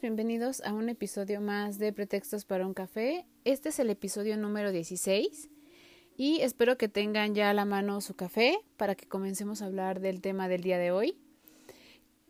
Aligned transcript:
Bienvenidos 0.00 0.62
a 0.62 0.72
un 0.72 0.88
episodio 0.88 1.42
más 1.42 1.78
de 1.78 1.92
Pretextos 1.92 2.46
para 2.46 2.66
un 2.66 2.72
café. 2.72 3.26
Este 3.44 3.68
es 3.68 3.78
el 3.78 3.90
episodio 3.90 4.38
número 4.38 4.72
16 4.72 5.50
y 6.16 6.40
espero 6.40 6.78
que 6.78 6.88
tengan 6.88 7.34
ya 7.34 7.50
a 7.50 7.54
la 7.54 7.66
mano 7.66 8.00
su 8.00 8.16
café 8.16 8.58
para 8.78 8.94
que 8.94 9.06
comencemos 9.06 9.60
a 9.60 9.66
hablar 9.66 10.00
del 10.00 10.22
tema 10.22 10.48
del 10.48 10.62
día 10.62 10.78
de 10.78 10.92
hoy. 10.92 11.18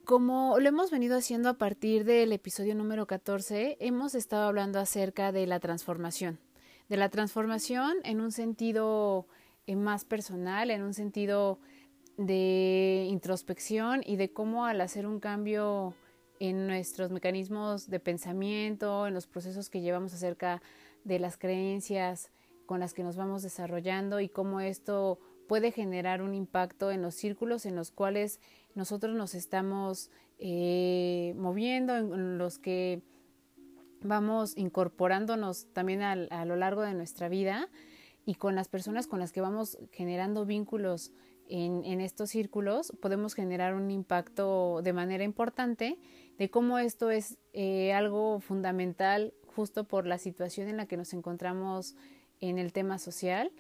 Como 0.05 0.59
lo 0.59 0.69
hemos 0.69 0.91
venido 0.91 1.17
haciendo 1.17 1.49
a 1.49 1.55
partir 1.55 2.05
del 2.05 2.33
episodio 2.33 2.75
número 2.75 3.07
14, 3.07 3.77
hemos 3.79 4.17
estado 4.17 4.49
hablando 4.49 4.81
acerca 4.81 5.31
de 5.31 5.47
la 5.47 5.61
transformación, 5.61 6.41
de 6.89 6.97
la 6.97 7.11
transformación 7.11 7.95
en 8.03 8.21
un 8.21 8.33
sentido 8.33 9.29
eh, 9.69 9.77
más 9.77 10.05
personal, 10.05 10.73
en 10.73 10.83
un 10.83 10.95
sentido 10.95 11.61
de 12.17 13.07
introspección 13.09 14.01
y 14.05 14.17
de 14.17 14.33
cómo 14.33 14.67
al 14.67 14.81
hacer 14.81 15.07
un 15.07 15.21
cambio 15.21 15.95
en 16.41 16.67
nuestros 16.67 17.11
mecanismos 17.11 17.89
de 17.89 18.01
pensamiento, 18.01 19.07
en 19.07 19.15
los 19.15 19.27
procesos 19.27 19.71
que 19.71 19.81
llevamos 19.81 20.13
acerca 20.15 20.63
de 21.05 21.19
las 21.19 21.37
creencias, 21.39 22.31
con 22.67 22.81
las 22.81 22.95
que 22.95 23.05
nos 23.05 23.17
vamos 23.17 23.43
desarrollando 23.43 24.21
y 24.21 24.29
cómo 24.29 24.61
esto 24.61 25.19
puede 25.47 25.71
generar 25.71 26.23
un 26.23 26.35
impacto 26.35 26.91
en 26.91 27.03
los 27.03 27.15
círculos 27.15 27.67
en 27.67 27.77
los 27.77 27.91
cuales 27.91 28.41
nosotros 28.75 29.15
nos 29.15 29.35
estamos 29.35 30.11
eh, 30.39 31.35
moviendo, 31.37 31.97
en 31.97 32.39
los 32.39 32.59
que 32.59 33.03
vamos 34.03 34.57
incorporándonos 34.57 35.67
también 35.73 36.03
a 36.03 36.45
lo 36.45 36.57
largo 36.57 36.83
de 36.83 36.95
nuestra 36.95 37.29
vida 37.29 37.69
y 38.27 38.35
con 38.35 38.55
las 38.55 38.69
personas 38.69 39.07
con 39.07 39.21
las 39.21 39.33
que 39.33 39.41
vamos 39.41 39.79
generando 39.93 40.45
vínculos 40.45 41.13
en, 41.49 41.85
en, 41.85 42.01
estos 42.01 42.31
círculos, 42.31 42.93
podemos 43.01 43.35
generar 43.35 43.75
un 43.75 43.91
impacto 43.91 44.83
de 44.83 44.93
manera 44.93 45.23
importante 45.23 45.97
de 46.39 46.51
cómo 46.51 46.79
esto 46.79 47.11
es 47.11 47.39
eh, 47.53 47.93
algo 47.93 48.41
fundamental 48.41 49.33
justo 49.47 49.85
por 49.85 50.07
la 50.07 50.19
situación 50.19 50.69
en 50.69 50.77
la 50.77 50.87
que 50.87 50.97
nos 50.97 51.15
encontramos 51.15 51.95
en 52.41 52.59
el 52.59 52.73
tema 52.73 52.99
social, 52.99 53.51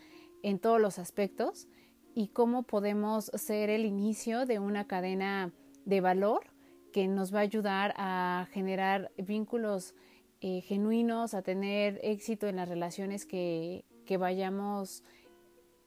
en 0.42 0.58
todos 0.58 0.80
los 0.80 0.98
aspectos, 0.98 1.68
y 2.14 2.28
cómo 2.28 2.62
podemos 2.62 3.26
ser 3.34 3.70
el 3.70 3.84
inicio 3.84 4.46
de 4.46 4.58
una 4.58 4.86
cadena 4.86 5.52
de 5.84 6.00
valor 6.00 6.46
que 6.92 7.08
nos 7.08 7.34
va 7.34 7.40
a 7.40 7.42
ayudar 7.42 7.94
a 7.96 8.46
generar 8.52 9.10
vínculos 9.18 9.94
eh, 10.40 10.60
genuinos, 10.62 11.34
a 11.34 11.42
tener 11.42 11.98
éxito 12.02 12.46
en 12.46 12.56
las 12.56 12.68
relaciones 12.68 13.26
que, 13.26 13.84
que 14.04 14.16
vayamos 14.16 15.02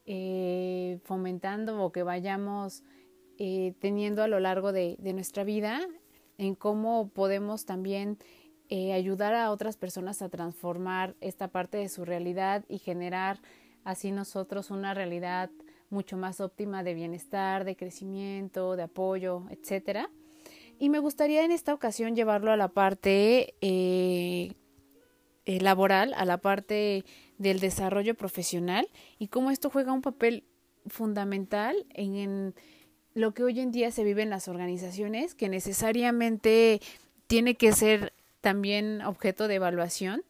eh, 0.05 0.99
fomentando 1.03 1.83
o 1.83 1.91
que 1.91 2.03
vayamos 2.03 2.83
teniendo 3.79 4.21
a 4.21 4.27
lo 4.27 4.41
largo 4.41 4.73
de, 4.73 4.97
de, 4.99 5.13
nuestra 5.13 5.45
vida, 5.45 5.79
en 6.39 6.55
cómo 6.55 7.09
podemos 7.09 7.65
también 7.65 8.17
eh, 8.69 8.93
ayudar 8.93 9.35
a 9.35 9.51
otras 9.51 9.77
personas 9.77 10.21
a 10.21 10.29
transformar 10.29 11.15
esta 11.19 11.49
parte 11.49 11.77
de 11.77 11.89
su 11.89 12.05
realidad 12.05 12.63
y 12.69 12.79
generar 12.79 13.39
así 13.83 14.11
nosotros 14.11 14.71
una 14.71 14.93
realidad 14.93 15.51
mucho 15.89 16.17
más 16.17 16.39
óptima 16.39 16.81
de 16.81 16.93
bienestar, 16.93 17.65
de 17.65 17.75
crecimiento, 17.75 18.77
de 18.77 18.83
apoyo, 18.83 19.43
etcétera. 19.49 20.09
Y 20.79 20.89
me 20.89 20.99
gustaría 20.99 21.43
en 21.43 21.51
esta 21.51 21.73
ocasión 21.73 22.15
llevarlo 22.15 22.51
a 22.51 22.57
la 22.57 22.69
parte 22.69 23.55
eh, 23.59 24.53
eh, 25.45 25.59
laboral, 25.59 26.13
a 26.15 26.23
la 26.23 26.37
parte 26.37 27.03
del 27.37 27.59
desarrollo 27.59 28.15
profesional 28.15 28.87
y 29.17 29.27
cómo 29.27 29.51
esto 29.51 29.69
juega 29.69 29.91
un 29.91 30.01
papel 30.01 30.45
fundamental 30.87 31.75
en, 31.89 32.15
en 32.15 32.55
lo 33.13 33.33
que 33.33 33.43
hoy 33.43 33.59
en 33.59 33.71
día 33.71 33.91
se 33.91 34.03
vive 34.03 34.21
en 34.21 34.29
las 34.29 34.47
organizaciones, 34.47 35.35
que 35.35 35.49
necesariamente 35.49 36.81
tiene 37.27 37.55
que 37.55 37.71
ser 37.71 38.13
también 38.41 39.01
objeto 39.01 39.47
de 39.47 39.55
evaluación, 39.55 40.23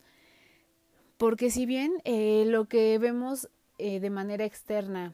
porque 1.18 1.52
si 1.52 1.66
bien 1.66 1.94
eh, 2.06 2.46
lo 2.48 2.66
que 2.66 2.98
vemos 2.98 3.50
eh, 3.78 4.00
de 4.00 4.10
manera 4.10 4.46
externa 4.46 5.14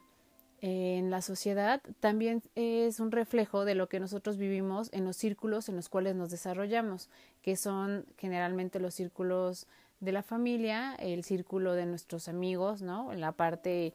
eh, 0.61 0.97
en 0.97 1.09
la 1.09 1.21
sociedad 1.21 1.81
también 1.99 2.41
es 2.55 2.99
un 2.99 3.11
reflejo 3.11 3.65
de 3.65 3.75
lo 3.75 3.89
que 3.89 3.99
nosotros 3.99 4.37
vivimos 4.37 4.89
en 4.93 5.03
los 5.03 5.17
círculos 5.17 5.67
en 5.67 5.75
los 5.75 5.89
cuales 5.89 6.15
nos 6.15 6.29
desarrollamos, 6.29 7.09
que 7.41 7.55
son 7.55 8.05
generalmente 8.17 8.79
los 8.79 8.93
círculos 8.93 9.67
de 9.99 10.11
la 10.11 10.23
familia, 10.23 10.95
el 10.95 11.23
círculo 11.23 11.73
de 11.73 11.85
nuestros 11.85 12.27
amigos, 12.27 12.81
¿no? 12.81 13.13
La 13.13 13.31
parte 13.31 13.93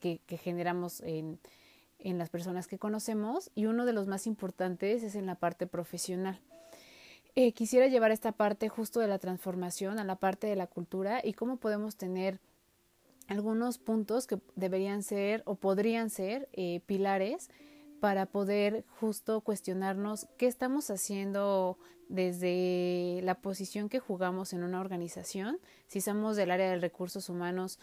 que, 0.00 0.20
generamos 0.38 1.00
en, 1.02 1.38
en 1.98 2.18
las 2.18 2.30
personas 2.30 2.66
que 2.66 2.78
conocemos 2.78 3.50
y 3.54 3.66
uno 3.66 3.86
de 3.86 3.92
los 3.92 4.08
más 4.08 4.26
importantes 4.26 5.02
es 5.02 5.14
en 5.14 5.26
la 5.26 5.36
parte 5.36 5.66
profesional. 5.66 6.40
Eh, 7.36 7.52
quisiera 7.52 7.86
llevar 7.86 8.10
esta 8.10 8.32
parte 8.32 8.68
justo 8.68 8.98
de 8.98 9.06
la 9.06 9.18
transformación 9.18 9.98
a 9.98 10.04
la 10.04 10.16
parte 10.16 10.48
de 10.48 10.56
la 10.56 10.66
cultura 10.66 11.20
y 11.22 11.32
cómo 11.32 11.58
podemos 11.58 11.96
tener 11.96 12.40
algunos 13.28 13.78
puntos 13.78 14.26
que 14.26 14.40
deberían 14.56 15.04
ser 15.04 15.42
o 15.46 15.54
podrían 15.54 16.10
ser 16.10 16.48
eh, 16.52 16.80
pilares 16.86 17.48
para 18.00 18.26
poder 18.26 18.84
justo 18.98 19.42
cuestionarnos 19.42 20.26
qué 20.36 20.46
estamos 20.46 20.90
haciendo 20.90 21.78
desde 22.08 23.20
la 23.22 23.36
posición 23.36 23.88
que 23.88 24.00
jugamos 24.00 24.52
en 24.52 24.64
una 24.64 24.80
organización, 24.80 25.60
si 25.86 26.00
somos 26.00 26.34
del 26.36 26.50
área 26.50 26.68
de 26.68 26.78
recursos 26.78 27.28
humanos, 27.28 27.78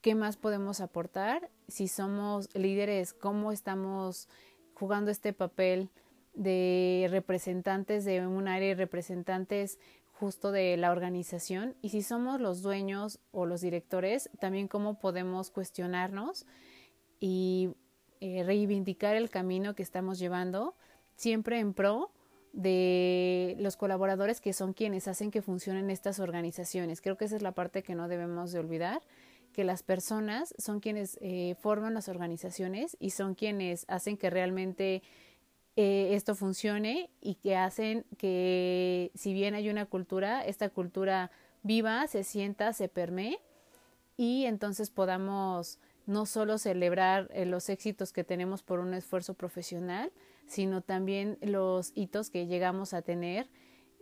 qué 0.00 0.14
más 0.14 0.36
podemos 0.36 0.80
aportar, 0.80 1.50
si 1.68 1.88
somos 1.88 2.48
líderes, 2.54 3.12
cómo 3.12 3.52
estamos 3.52 4.28
jugando 4.74 5.10
este 5.10 5.32
papel 5.32 5.90
de 6.34 7.08
representantes 7.10 8.04
de 8.04 8.26
un 8.26 8.48
área 8.48 8.70
y 8.70 8.74
representantes 8.74 9.78
justo 10.12 10.52
de 10.52 10.76
la 10.76 10.90
organización 10.90 11.76
y 11.82 11.90
si 11.90 12.02
somos 12.02 12.40
los 12.40 12.62
dueños 12.62 13.20
o 13.30 13.46
los 13.46 13.62
directores, 13.62 14.30
también 14.38 14.68
cómo 14.68 14.98
podemos 14.98 15.50
cuestionarnos 15.50 16.46
y 17.18 17.70
eh, 18.20 18.42
reivindicar 18.44 19.16
el 19.16 19.30
camino 19.30 19.74
que 19.74 19.82
estamos 19.82 20.18
llevando, 20.18 20.74
siempre 21.16 21.58
en 21.58 21.72
pro 21.72 22.10
de 22.52 23.56
los 23.60 23.76
colaboradores 23.76 24.40
que 24.40 24.52
son 24.52 24.72
quienes 24.72 25.08
hacen 25.08 25.30
que 25.30 25.42
funcionen 25.42 25.90
estas 25.90 26.20
organizaciones. 26.20 27.00
Creo 27.00 27.16
que 27.16 27.24
esa 27.24 27.36
es 27.36 27.42
la 27.42 27.52
parte 27.52 27.82
que 27.82 27.94
no 27.94 28.08
debemos 28.08 28.52
de 28.52 28.58
olvidar, 28.58 29.00
que 29.52 29.64
las 29.64 29.82
personas 29.82 30.54
son 30.58 30.80
quienes 30.80 31.18
eh, 31.20 31.56
forman 31.60 31.94
las 31.94 32.08
organizaciones 32.08 32.96
y 33.00 33.10
son 33.10 33.34
quienes 33.34 33.84
hacen 33.88 34.16
que 34.16 34.30
realmente 34.30 35.02
eh, 35.76 36.14
esto 36.14 36.34
funcione 36.34 37.10
y 37.20 37.36
que 37.36 37.56
hacen 37.56 38.04
que 38.18 39.10
si 39.14 39.32
bien 39.32 39.54
hay 39.54 39.68
una 39.68 39.86
cultura, 39.86 40.44
esta 40.44 40.68
cultura 40.68 41.30
viva, 41.62 42.06
se 42.06 42.24
sienta, 42.24 42.72
se 42.72 42.88
permee 42.88 43.38
y 44.16 44.44
entonces 44.46 44.90
podamos 44.90 45.78
no 46.06 46.26
solo 46.26 46.58
celebrar 46.58 47.28
eh, 47.32 47.46
los 47.46 47.68
éxitos 47.68 48.12
que 48.12 48.24
tenemos 48.24 48.62
por 48.62 48.80
un 48.80 48.94
esfuerzo 48.94 49.34
profesional, 49.34 50.12
sino 50.46 50.82
también 50.82 51.38
los 51.40 51.92
hitos 51.94 52.30
que 52.30 52.46
llegamos 52.46 52.92
a 52.92 53.02
tener 53.02 53.48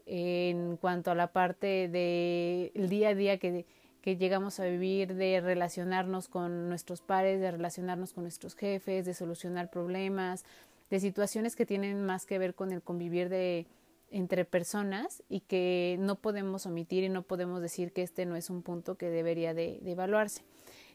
en 0.06 0.78
cuanto 0.78 1.10
a 1.10 1.14
la 1.14 1.32
parte 1.32 1.88
del 1.88 2.88
día 2.88 3.10
a 3.10 3.14
día 3.14 3.38
que, 3.38 3.66
que 4.08 4.16
llegamos 4.16 4.58
a 4.58 4.64
vivir, 4.64 5.16
de 5.16 5.38
relacionarnos 5.42 6.28
con 6.28 6.70
nuestros 6.70 7.02
pares, 7.02 7.42
de 7.42 7.50
relacionarnos 7.50 8.14
con 8.14 8.24
nuestros 8.24 8.54
jefes, 8.54 9.04
de 9.04 9.12
solucionar 9.12 9.68
problemas, 9.68 10.46
de 10.88 10.98
situaciones 10.98 11.54
que 11.54 11.66
tienen 11.66 12.06
más 12.06 12.24
que 12.24 12.38
ver 12.38 12.54
con 12.54 12.72
el 12.72 12.80
convivir 12.80 13.28
de 13.28 13.66
entre 14.10 14.46
personas 14.46 15.22
y 15.28 15.40
que 15.40 15.98
no 16.00 16.14
podemos 16.14 16.64
omitir 16.64 17.04
y 17.04 17.10
no 17.10 17.20
podemos 17.20 17.60
decir 17.60 17.92
que 17.92 18.00
este 18.00 18.24
no 18.24 18.34
es 18.36 18.48
un 18.48 18.62
punto 18.62 18.94
que 18.94 19.10
debería 19.10 19.52
de, 19.52 19.78
evaluarse. 19.84 20.42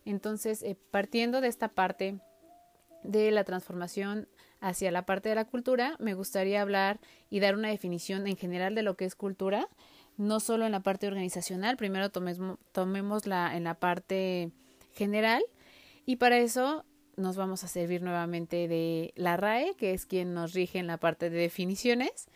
Entonces, 0.05 0.63
eh, 0.63 0.75
partiendo 0.89 1.39
de 1.39 1.49
esta 1.49 1.67
parte 1.67 2.17
de 3.03 3.29
la 3.29 3.43
transformación 3.43 4.27
hacia 4.59 4.89
la 4.89 5.05
parte 5.05 5.29
de 5.29 5.35
la 5.35 5.45
cultura, 5.45 5.97
me 5.99 6.15
gustaría 6.15 6.63
hablar 6.63 6.99
y 7.29 7.41
dar 7.41 7.53
una 7.53 7.69
definición 7.69 8.25
en 8.25 8.37
general 8.37 8.73
de 8.73 8.81
lo 8.81 8.95
que 8.95 9.05
es 9.05 9.13
cultura, 9.13 9.67
no 10.17 10.39
solo 10.39 10.65
en 10.65 10.71
la 10.71 10.81
parte 10.81 11.07
organizacional, 11.07 11.77
primero 11.77 12.09
tomemos, 12.09 12.59
tomémosla 12.71 13.55
en 13.55 13.63
la 13.63 13.75
parte 13.75 14.51
general 14.93 15.43
y 16.05 16.17
para 16.17 16.37
eso 16.37 16.85
nos 17.15 17.35
vamos 17.35 17.63
a 17.63 17.67
servir 17.67 18.01
nuevamente 18.01 18.67
de 18.67 19.13
la 19.15 19.37
RAE, 19.37 19.75
que 19.75 19.93
es 19.93 20.05
quien 20.05 20.33
nos 20.33 20.53
rige 20.53 20.79
en 20.79 20.87
la 20.87 20.97
parte 20.97 21.29
de 21.29 21.37
definiciones. 21.37 22.27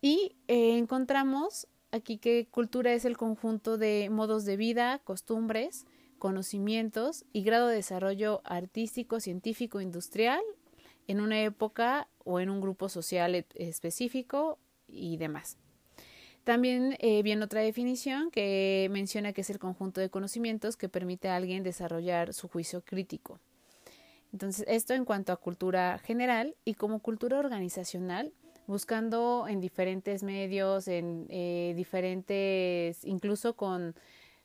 Y 0.00 0.36
eh, 0.48 0.76
encontramos 0.78 1.66
aquí 1.90 2.18
que 2.18 2.46
cultura 2.50 2.92
es 2.92 3.04
el 3.04 3.16
conjunto 3.16 3.78
de 3.78 4.08
modos 4.10 4.44
de 4.44 4.56
vida, 4.56 5.00
costumbres, 5.04 5.86
conocimientos 6.18 7.24
y 7.32 7.42
grado 7.42 7.68
de 7.68 7.76
desarrollo 7.76 8.40
artístico, 8.44 9.20
científico, 9.20 9.80
industrial 9.80 10.40
en 11.06 11.20
una 11.20 11.42
época 11.42 12.08
o 12.24 12.40
en 12.40 12.50
un 12.50 12.60
grupo 12.60 12.88
social 12.88 13.34
e-, 13.34 13.46
específico 13.54 14.58
y 14.88 15.16
demás. 15.16 15.58
También 16.44 16.96
eh, 17.00 17.22
viene 17.22 17.42
otra 17.42 17.62
definición 17.62 18.30
que 18.30 18.88
menciona 18.90 19.32
que 19.32 19.40
es 19.40 19.48
el 19.48 19.58
conjunto 19.58 20.02
de 20.02 20.10
conocimientos 20.10 20.76
que 20.76 20.90
permite 20.90 21.28
a 21.28 21.36
alguien 21.36 21.62
desarrollar 21.62 22.34
su 22.34 22.48
juicio 22.48 22.82
crítico. 22.82 23.40
Entonces, 24.30 24.66
esto 24.68 24.92
en 24.92 25.06
cuanto 25.06 25.32
a 25.32 25.36
cultura 25.36 25.98
general 25.98 26.54
y 26.64 26.74
como 26.74 26.98
cultura 26.98 27.38
organizacional, 27.38 28.32
buscando 28.66 29.46
en 29.48 29.60
diferentes 29.60 30.22
medios, 30.22 30.86
en 30.86 31.26
eh, 31.30 31.72
diferentes, 31.76 33.04
incluso 33.04 33.56
con, 33.56 33.94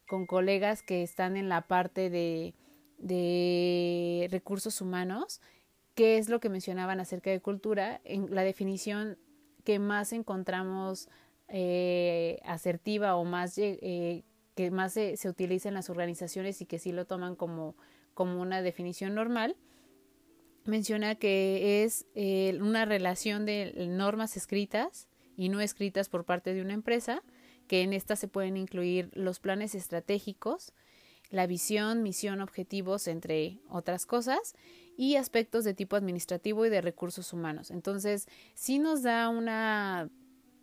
con, 0.07 0.25
colegas 0.25 0.83
que 0.83 1.03
están 1.03 1.35
en 1.35 1.49
la 1.49 1.67
parte 1.67 2.09
de, 2.09 2.53
de 2.97 4.27
recursos 4.31 4.79
humanos, 4.79 5.41
qué 5.95 6.17
es 6.17 6.29
lo 6.29 6.39
que 6.39 6.49
mencionaban 6.49 6.99
acerca 7.01 7.29
de 7.29 7.41
cultura, 7.41 7.99
en 8.05 8.33
la 8.33 8.43
definición 8.43 9.17
que 9.65 9.79
más 9.79 10.13
encontramos 10.13 11.09
eh, 11.49 12.39
asertiva 12.45 13.15
o 13.15 13.25
más 13.25 13.57
eh, 13.57 14.23
que 14.55 14.71
más 14.71 14.93
se, 14.93 15.17
se, 15.17 15.29
utiliza 15.29 15.69
en 15.69 15.75
las 15.75 15.89
organizaciones 15.89 16.61
y 16.61 16.65
que 16.65 16.79
sí 16.79 16.91
lo 16.91 17.05
toman 17.05 17.35
como, 17.35 17.75
como 18.13 18.41
una 18.41 18.61
definición 18.61 19.15
normal, 19.15 19.55
menciona 20.65 21.15
que 21.15 21.83
es 21.83 22.05
eh, 22.15 22.57
una 22.61 22.85
relación 22.85 23.45
de 23.45 23.73
normas 23.87 24.37
escritas 24.37 25.07
y 25.35 25.49
no 25.49 25.61
escritas 25.61 26.09
por 26.09 26.25
parte 26.25 26.53
de 26.53 26.61
una 26.61 26.73
empresa, 26.73 27.23
que 27.67 27.81
en 27.81 27.93
esta 27.93 28.15
se 28.15 28.27
pueden 28.27 28.57
incluir 28.57 29.09
los 29.13 29.39
planes 29.39 29.75
estratégicos, 29.75 30.73
la 31.29 31.47
visión, 31.47 32.03
misión, 32.03 32.41
objetivos, 32.41 33.07
entre 33.07 33.59
otras 33.69 34.05
cosas, 34.05 34.55
y 34.97 35.15
aspectos 35.15 35.63
de 35.63 35.73
tipo 35.73 35.95
administrativo 35.95 36.65
y 36.65 36.69
de 36.69 36.81
recursos 36.81 37.31
humanos. 37.31 37.71
Entonces, 37.71 38.27
sí 38.53 38.79
nos 38.79 39.03
da 39.03 39.29
una 39.29 40.09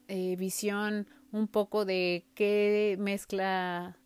eh, 0.08 0.36
visión 0.36 1.06
un 1.32 1.48
poco 1.48 1.84
de 1.84 2.24
qué 2.34 2.96
mezcla 2.98 3.96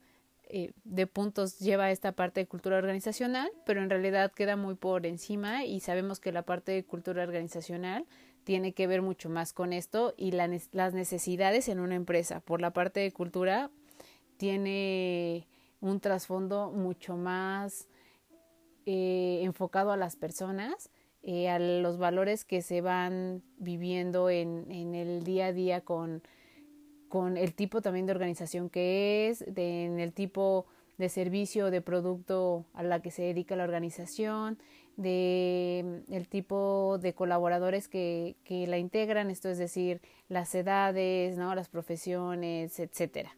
eh, 0.52 0.72
de 0.82 1.06
puntos 1.06 1.60
lleva 1.60 1.92
esta 1.92 2.12
parte 2.12 2.40
de 2.40 2.48
cultura 2.48 2.76
organizacional, 2.78 3.50
pero 3.64 3.82
en 3.82 3.90
realidad 3.90 4.32
queda 4.32 4.56
muy 4.56 4.74
por 4.74 5.06
encima 5.06 5.64
y 5.64 5.78
sabemos 5.78 6.18
que 6.18 6.32
la 6.32 6.42
parte 6.42 6.72
de 6.72 6.84
cultura 6.84 7.22
organizacional 7.22 8.04
tiene 8.42 8.72
que 8.72 8.88
ver 8.88 9.00
mucho 9.00 9.28
más 9.28 9.52
con 9.52 9.72
esto 9.72 10.12
y 10.16 10.32
las 10.32 10.94
necesidades 10.94 11.68
en 11.68 11.78
una 11.78 11.94
empresa. 11.94 12.40
Por 12.40 12.60
la 12.60 12.72
parte 12.72 12.98
de 12.98 13.12
cultura 13.12 13.70
tiene 14.38 15.46
un 15.80 16.00
trasfondo 16.00 16.72
mucho 16.72 17.16
más 17.16 17.86
eh, 18.86 19.40
enfocado 19.42 19.92
a 19.92 19.96
las 19.96 20.16
personas, 20.16 20.90
eh, 21.22 21.48
a 21.48 21.58
los 21.58 21.98
valores 21.98 22.44
que 22.44 22.62
se 22.62 22.80
van 22.80 23.42
viviendo 23.58 24.30
en, 24.30 24.70
en 24.70 24.94
el 24.94 25.22
día 25.22 25.46
a 25.46 25.52
día 25.52 25.80
con, 25.82 26.22
con, 27.08 27.36
el 27.36 27.54
tipo 27.54 27.82
también 27.82 28.06
de 28.06 28.12
organización 28.12 28.70
que 28.70 29.28
es, 29.28 29.44
de, 29.46 29.84
en 29.84 30.00
el 30.00 30.12
tipo 30.12 30.66
de 30.96 31.08
servicio 31.08 31.70
de 31.70 31.82
producto 31.82 32.64
a 32.72 32.82
la 32.82 33.00
que 33.00 33.10
se 33.10 33.22
dedica 33.22 33.56
la 33.56 33.64
organización, 33.64 34.58
de 34.96 36.02
el 36.10 36.28
tipo 36.28 36.98
de 36.98 37.14
colaboradores 37.14 37.88
que, 37.88 38.36
que 38.44 38.66
la 38.66 38.78
integran, 38.78 39.30
esto 39.30 39.48
es 39.48 39.58
decir, 39.58 40.00
las 40.28 40.54
edades, 40.54 41.36
¿no? 41.36 41.54
las 41.54 41.68
profesiones, 41.68 42.78
etcétera. 42.78 43.36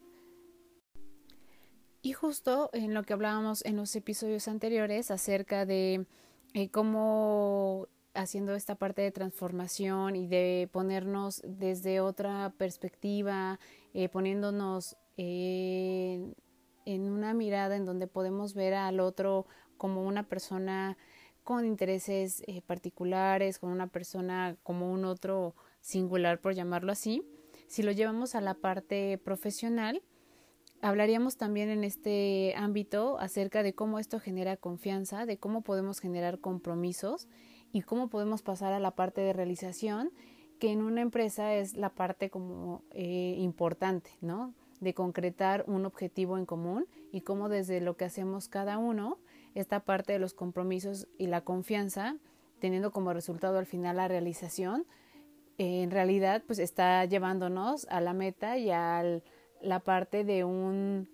Y 2.01 2.11
justo 2.11 2.69
en 2.73 2.93
lo 2.93 3.03
que 3.03 3.13
hablábamos 3.13 3.63
en 3.65 3.77
los 3.77 3.95
episodios 3.95 4.49
anteriores 4.49 5.09
acerca 5.09 5.65
de 5.65 6.05
eh, 6.53 6.69
cómo 6.69 7.87
haciendo 8.13 8.53
esta 8.53 8.75
parte 8.75 9.01
de 9.01 9.11
transformación 9.11 10.15
y 10.15 10.27
de 10.27 10.69
ponernos 10.71 11.41
desde 11.43 11.99
otra 11.99 12.53
perspectiva, 12.57 13.59
eh, 13.93 14.07
poniéndonos 14.07 14.95
eh, 15.17 16.31
en 16.85 17.09
una 17.09 17.33
mirada 17.33 17.75
en 17.75 17.85
donde 17.85 18.05
podemos 18.05 18.53
ver 18.53 18.75
al 18.75 18.99
otro 18.99 19.47
como 19.77 20.03
una 20.03 20.29
persona 20.29 20.95
con 21.43 21.65
intereses 21.65 22.43
particulares, 22.67 23.57
con 23.57 23.71
una 23.71 23.87
persona 23.87 24.55
como 24.63 24.91
un 24.91 25.05
otro 25.05 25.55
singular, 25.81 26.39
por 26.39 26.53
llamarlo 26.53 26.91
así. 26.91 27.23
Si 27.67 27.81
lo 27.81 27.91
llevamos 27.91 28.35
a 28.35 28.41
la 28.41 28.53
parte 28.53 29.17
profesional, 29.17 30.03
Hablaríamos 30.83 31.37
también 31.37 31.69
en 31.69 31.85
este 31.85 32.55
ámbito 32.57 33.17
acerca 33.17 33.63
de 33.63 33.73
cómo 33.73 33.99
esto 33.99 34.19
genera 34.19 34.57
confianza, 34.57 35.25
de 35.25 35.37
cómo 35.37 35.61
podemos 35.61 36.01
generar 36.01 36.39
compromisos 36.39 37.29
y 37.71 37.83
cómo 37.83 38.09
podemos 38.09 38.41
pasar 38.41 38.73
a 38.73 38.81
la 38.81 38.91
parte 38.91 39.21
de 39.21 39.31
realización, 39.31 40.11
que 40.59 40.73
en 40.73 40.81
una 40.81 40.99
empresa 40.99 41.55
es 41.55 41.77
la 41.77 41.89
parte 41.89 42.29
como 42.29 42.83
eh, 42.91 43.35
importante, 43.37 44.09
¿no? 44.19 44.53
De 44.81 44.93
concretar 44.93 45.63
un 45.67 45.85
objetivo 45.85 46.37
en 46.37 46.45
común 46.45 46.85
y 47.13 47.21
cómo 47.21 47.47
desde 47.47 47.79
lo 47.79 47.95
que 47.95 48.03
hacemos 48.03 48.49
cada 48.49 48.77
uno, 48.77 49.19
esta 49.55 49.79
parte 49.79 50.11
de 50.11 50.19
los 50.19 50.33
compromisos 50.33 51.07
y 51.17 51.27
la 51.27 51.45
confianza, 51.45 52.17
teniendo 52.59 52.91
como 52.91 53.13
resultado 53.13 53.57
al 53.57 53.67
final 53.67 53.95
la 53.95 54.09
realización, 54.09 54.85
en 55.57 55.91
realidad 55.91 56.43
pues 56.45 56.59
está 56.59 57.05
llevándonos 57.05 57.85
a 57.89 58.01
la 58.01 58.11
meta 58.11 58.57
y 58.57 58.69
al 58.69 59.23
la 59.63 59.79
parte 59.79 60.23
de 60.23 60.43
un 60.43 61.09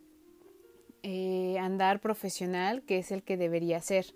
eh, 1.04 1.58
andar 1.60 2.02
profesional 2.02 2.82
que 2.84 2.98
es 2.98 3.12
el 3.12 3.24
que 3.24 3.38
debería 3.38 3.80
ser. 3.82 4.08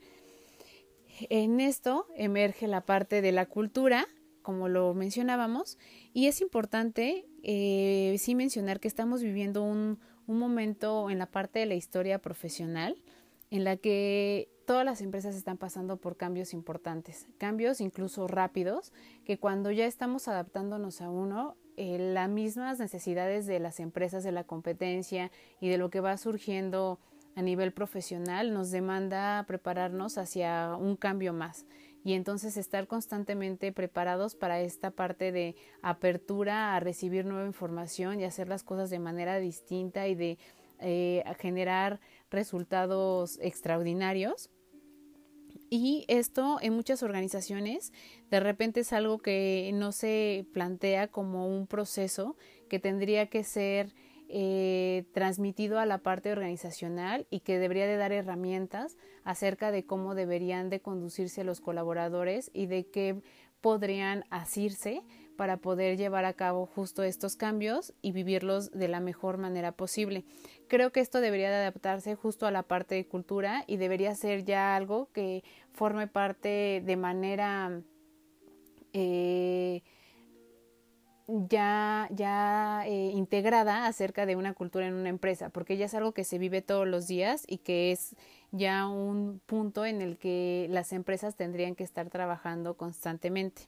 En 1.30 1.60
esto 1.60 2.08
emerge 2.16 2.68
la 2.68 2.82
parte 2.82 3.22
de 3.22 3.32
la 3.32 3.46
cultura, 3.46 4.06
como 4.42 4.68
lo 4.68 4.94
mencionábamos, 4.94 5.78
y 6.12 6.28
es 6.28 6.42
importante 6.42 7.26
eh, 7.44 8.16
sí 8.20 8.36
mencionar 8.36 8.80
que 8.80 8.88
estamos 8.88 9.22
viviendo 9.22 9.64
un, 9.64 10.00
un 10.28 10.40
momento 10.40 11.10
en 11.10 11.20
la 11.20 11.28
parte 11.28 11.60
de 11.60 11.66
la 11.68 11.76
historia 11.76 12.20
profesional 12.20 12.98
en 13.52 13.64
la 13.64 13.78
que 13.78 14.50
todas 14.66 14.84
las 14.84 15.02
empresas 15.02 15.36
están 15.36 15.58
pasando 15.58 15.98
por 15.98 16.18
cambios 16.18 16.54
importantes, 16.54 17.28
cambios 17.38 17.82
incluso 17.82 18.28
rápidos, 18.28 18.92
que 19.26 19.38
cuando 19.38 19.70
ya 19.70 19.86
estamos 19.86 20.28
adaptándonos 20.28 21.02
a 21.02 21.10
uno, 21.10 21.56
eh, 21.78 21.98
las 22.00 22.30
mismas 22.30 22.80
necesidades 22.80 23.46
de 23.46 23.60
las 23.60 23.80
empresas, 23.80 24.24
de 24.24 24.32
la 24.32 24.44
competencia 24.44 25.32
y 25.60 25.70
de 25.70 25.78
lo 25.78 25.90
que 25.90 26.00
va 26.00 26.18
surgiendo 26.18 27.00
a 27.36 27.42
nivel 27.42 27.74
profesional 27.74 28.54
nos 28.54 28.72
demanda 28.72 29.44
prepararnos 29.48 30.18
hacia 30.18 30.76
un 30.76 30.96
cambio 30.96 31.34
más. 31.34 31.66
Y 32.06 32.14
entonces 32.14 32.58
estar 32.58 32.86
constantemente 32.88 33.72
preparados 33.72 34.36
para 34.36 34.60
esta 34.60 34.92
parte 34.92 35.32
de 35.32 35.56
apertura 35.82 36.76
a 36.76 36.80
recibir 36.80 37.26
nueva 37.26 37.48
información 37.48 38.20
y 38.20 38.26
hacer 38.26 38.50
las 38.50 38.64
cosas 38.64 38.90
de 38.90 39.00
manera 39.00 39.40
distinta 39.40 40.08
y 40.08 40.16
de 40.16 40.38
eh, 40.80 41.24
generar 41.40 42.02
resultados 42.30 43.40
extraordinarios 43.42 44.50
y 45.76 46.06
esto 46.08 46.60
en 46.62 46.74
muchas 46.74 47.02
organizaciones 47.02 47.94
de 48.30 48.40
repente 48.40 48.82
es 48.82 48.94
algo 48.94 49.18
que 49.18 49.72
no 49.74 49.92
se 49.92 50.46
plantea 50.54 51.08
como 51.08 51.48
un 51.48 51.66
proceso 51.66 52.36
que 52.70 52.78
tendría 52.78 53.26
que 53.26 53.44
ser 53.44 53.96
eh, 54.30 55.06
transmitido 55.16 55.80
a 55.80 55.88
la 55.88 55.98
parte 55.98 56.32
organizacional 56.32 57.26
y 57.32 57.40
que 57.40 57.58
debería 57.58 57.88
de 57.88 57.98
dar 57.98 58.12
herramientas 58.12 58.98
acerca 59.24 59.72
de 59.72 59.84
cómo 59.84 60.14
deberían 60.14 60.70
de 60.70 60.80
conducirse 60.80 61.44
los 61.44 61.60
colaboradores 61.60 62.52
y 62.54 62.68
de 62.68 62.86
qué 62.86 63.24
podrían 63.60 64.26
asirse 64.30 65.02
para 65.38 65.58
poder 65.58 65.98
llevar 65.98 66.26
a 66.26 66.34
cabo 66.34 66.68
justo 66.68 67.02
estos 67.02 67.36
cambios 67.36 67.96
y 68.04 68.12
vivirlos 68.12 68.70
de 68.72 68.90
la 68.90 69.00
mejor 69.00 69.40
manera 69.40 69.72
posible. 69.72 70.24
Creo 70.74 70.92
que 70.92 71.02
esto 71.02 71.22
debería 71.22 71.52
de 71.52 71.58
adaptarse 71.58 72.16
justo 72.16 72.48
a 72.48 72.52
la 72.52 72.64
parte 72.64 72.96
de 72.96 73.06
cultura 73.06 73.64
y 73.68 73.78
debería 73.78 74.16
ser 74.16 74.44
ya 74.44 74.76
algo 74.76 75.08
que 75.14 75.44
forme 75.72 76.08
parte 76.08 76.82
de 76.84 76.98
manera 76.98 77.80
eh, 78.92 79.84
ya, 81.28 82.08
ya 82.10 82.88
eh, 82.88 83.12
integrada 83.14 83.86
acerca 83.86 84.26
de 84.26 84.36
una 84.36 84.56
cultura 84.56 84.88
en 84.88 84.96
una 84.96 85.10
empresa, 85.10 85.52
porque 85.52 85.78
ya 85.78 85.86
es 85.86 85.94
algo 85.94 86.14
que 86.14 86.24
se 86.24 86.40
vive 86.40 86.64
todos 86.64 86.88
los 86.88 87.06
días 87.06 87.44
y 87.48 87.60
que 87.60 87.92
es 87.92 88.16
ya 88.50 88.88
un 88.88 89.42
punto 89.46 89.86
en 89.86 90.02
el 90.02 90.18
que 90.18 90.66
las 90.72 90.92
empresas 90.92 91.36
tendrían 91.36 91.76
que 91.76 91.84
estar 91.84 92.10
trabajando 92.10 92.78
constantemente. 92.78 93.68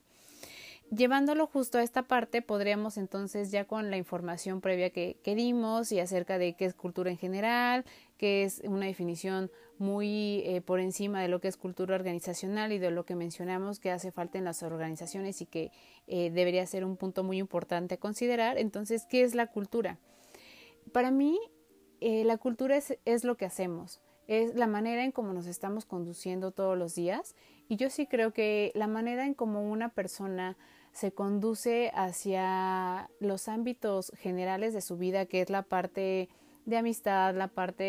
Llevándolo 0.91 1.47
justo 1.47 1.79
a 1.79 1.83
esta 1.83 2.03
parte, 2.03 2.41
podríamos 2.43 2.97
entonces 2.97 3.51
ya 3.51 3.65
con 3.65 3.89
la 3.89 3.97
información 3.97 4.61
previa 4.61 4.91
que, 4.91 5.17
que 5.23 5.33
dimos 5.33 5.91
y 5.91 5.99
acerca 5.99 6.37
de 6.37 6.53
qué 6.53 6.65
es 6.65 6.75
cultura 6.75 7.09
en 7.09 7.17
general, 7.17 7.85
que 8.17 8.43
es 8.43 8.61
una 8.63 8.85
definición 8.85 9.49
muy 9.77 10.41
eh, 10.45 10.61
por 10.61 10.79
encima 10.79 11.21
de 11.21 11.27
lo 11.27 11.41
que 11.41 11.47
es 11.47 11.57
cultura 11.57 11.95
organizacional 11.95 12.71
y 12.71 12.77
de 12.77 12.91
lo 12.91 13.03
que 13.03 13.15
mencionamos 13.15 13.79
que 13.79 13.91
hace 13.91 14.11
falta 14.11 14.37
en 14.37 14.45
las 14.45 14.63
organizaciones 14.63 15.41
y 15.41 15.47
que 15.47 15.71
eh, 16.07 16.29
debería 16.29 16.65
ser 16.65 16.85
un 16.85 16.97
punto 16.97 17.23
muy 17.23 17.39
importante 17.39 17.95
a 17.95 17.97
considerar. 17.99 18.57
Entonces, 18.57 19.05
¿qué 19.09 19.23
es 19.23 19.35
la 19.35 19.47
cultura? 19.47 19.97
Para 20.93 21.11
mí, 21.11 21.39
eh, 21.99 22.23
la 22.25 22.37
cultura 22.37 22.77
es, 22.77 22.97
es 23.05 23.23
lo 23.23 23.37
que 23.37 23.45
hacemos, 23.45 24.01
es 24.27 24.55
la 24.55 24.67
manera 24.67 25.03
en 25.03 25.11
cómo 25.11 25.33
nos 25.33 25.47
estamos 25.47 25.85
conduciendo 25.85 26.51
todos 26.51 26.77
los 26.77 26.95
días 26.95 27.35
y 27.67 27.77
yo 27.77 27.89
sí 27.89 28.05
creo 28.05 28.33
que 28.33 28.71
la 28.75 28.87
manera 28.87 29.25
en 29.25 29.33
cómo 29.33 29.69
una 29.69 29.89
persona 29.89 30.57
se 30.95 31.11
conduce 31.11 31.91
hacia 31.93 33.09
los 33.19 33.49
ámbitos 33.49 34.13
generales 34.15 34.73
de 34.73 34.79
su 34.79 34.95
vida, 34.95 35.25
que 35.25 35.41
es 35.41 35.49
la 35.49 35.61
parte 35.63 36.29
de 36.63 36.77
amistad, 36.77 37.35
la 37.35 37.49
parte 37.49 37.83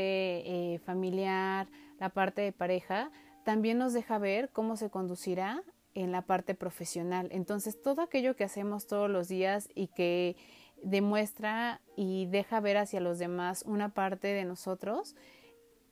eh, 0.75 0.81
familiar, 0.81 1.69
la 2.01 2.09
parte 2.09 2.43
de 2.43 2.51
pareja, 2.51 3.13
también 3.45 3.79
nos 3.79 3.93
deja 3.93 4.19
ver 4.19 4.51
cómo 4.51 4.77
se 4.77 4.91
conducirá 4.91 5.63
en 5.95 6.11
la 6.11 6.23
parte 6.23 6.57
profesional. 6.57 7.29
Entonces, 7.31 7.81
todo 7.81 8.03
aquello 8.03 8.35
que 8.35 8.43
hacemos 8.43 8.89
todos 8.89 9.09
los 9.09 9.29
días 9.29 9.69
y 9.77 9.87
que 9.87 10.37
demuestra 10.83 11.81
y 11.97 12.27
deja 12.27 12.59
ver 12.59 12.77
hacia 12.77 12.99
los 12.99 13.21
demás 13.21 13.63
una 13.69 13.91
parte 13.91 14.27
de 14.27 14.45
nosotros, 14.45 15.15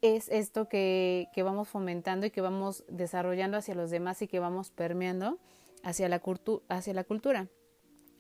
es 0.02 0.28
esto 0.30 0.68
que, 0.68 1.28
que 1.32 1.44
vamos 1.44 1.68
fomentando 1.68 2.26
y 2.26 2.32
que 2.32 2.40
vamos 2.40 2.84
desarrollando 2.88 3.56
hacia 3.56 3.76
los 3.76 3.90
demás 3.90 4.20
y 4.20 4.26
que 4.26 4.40
vamos 4.40 4.72
permeando 4.72 5.38
hacia 5.84 6.08
la, 6.08 6.20
hacia 6.68 6.94
la 6.94 7.04
cultura. 7.04 7.48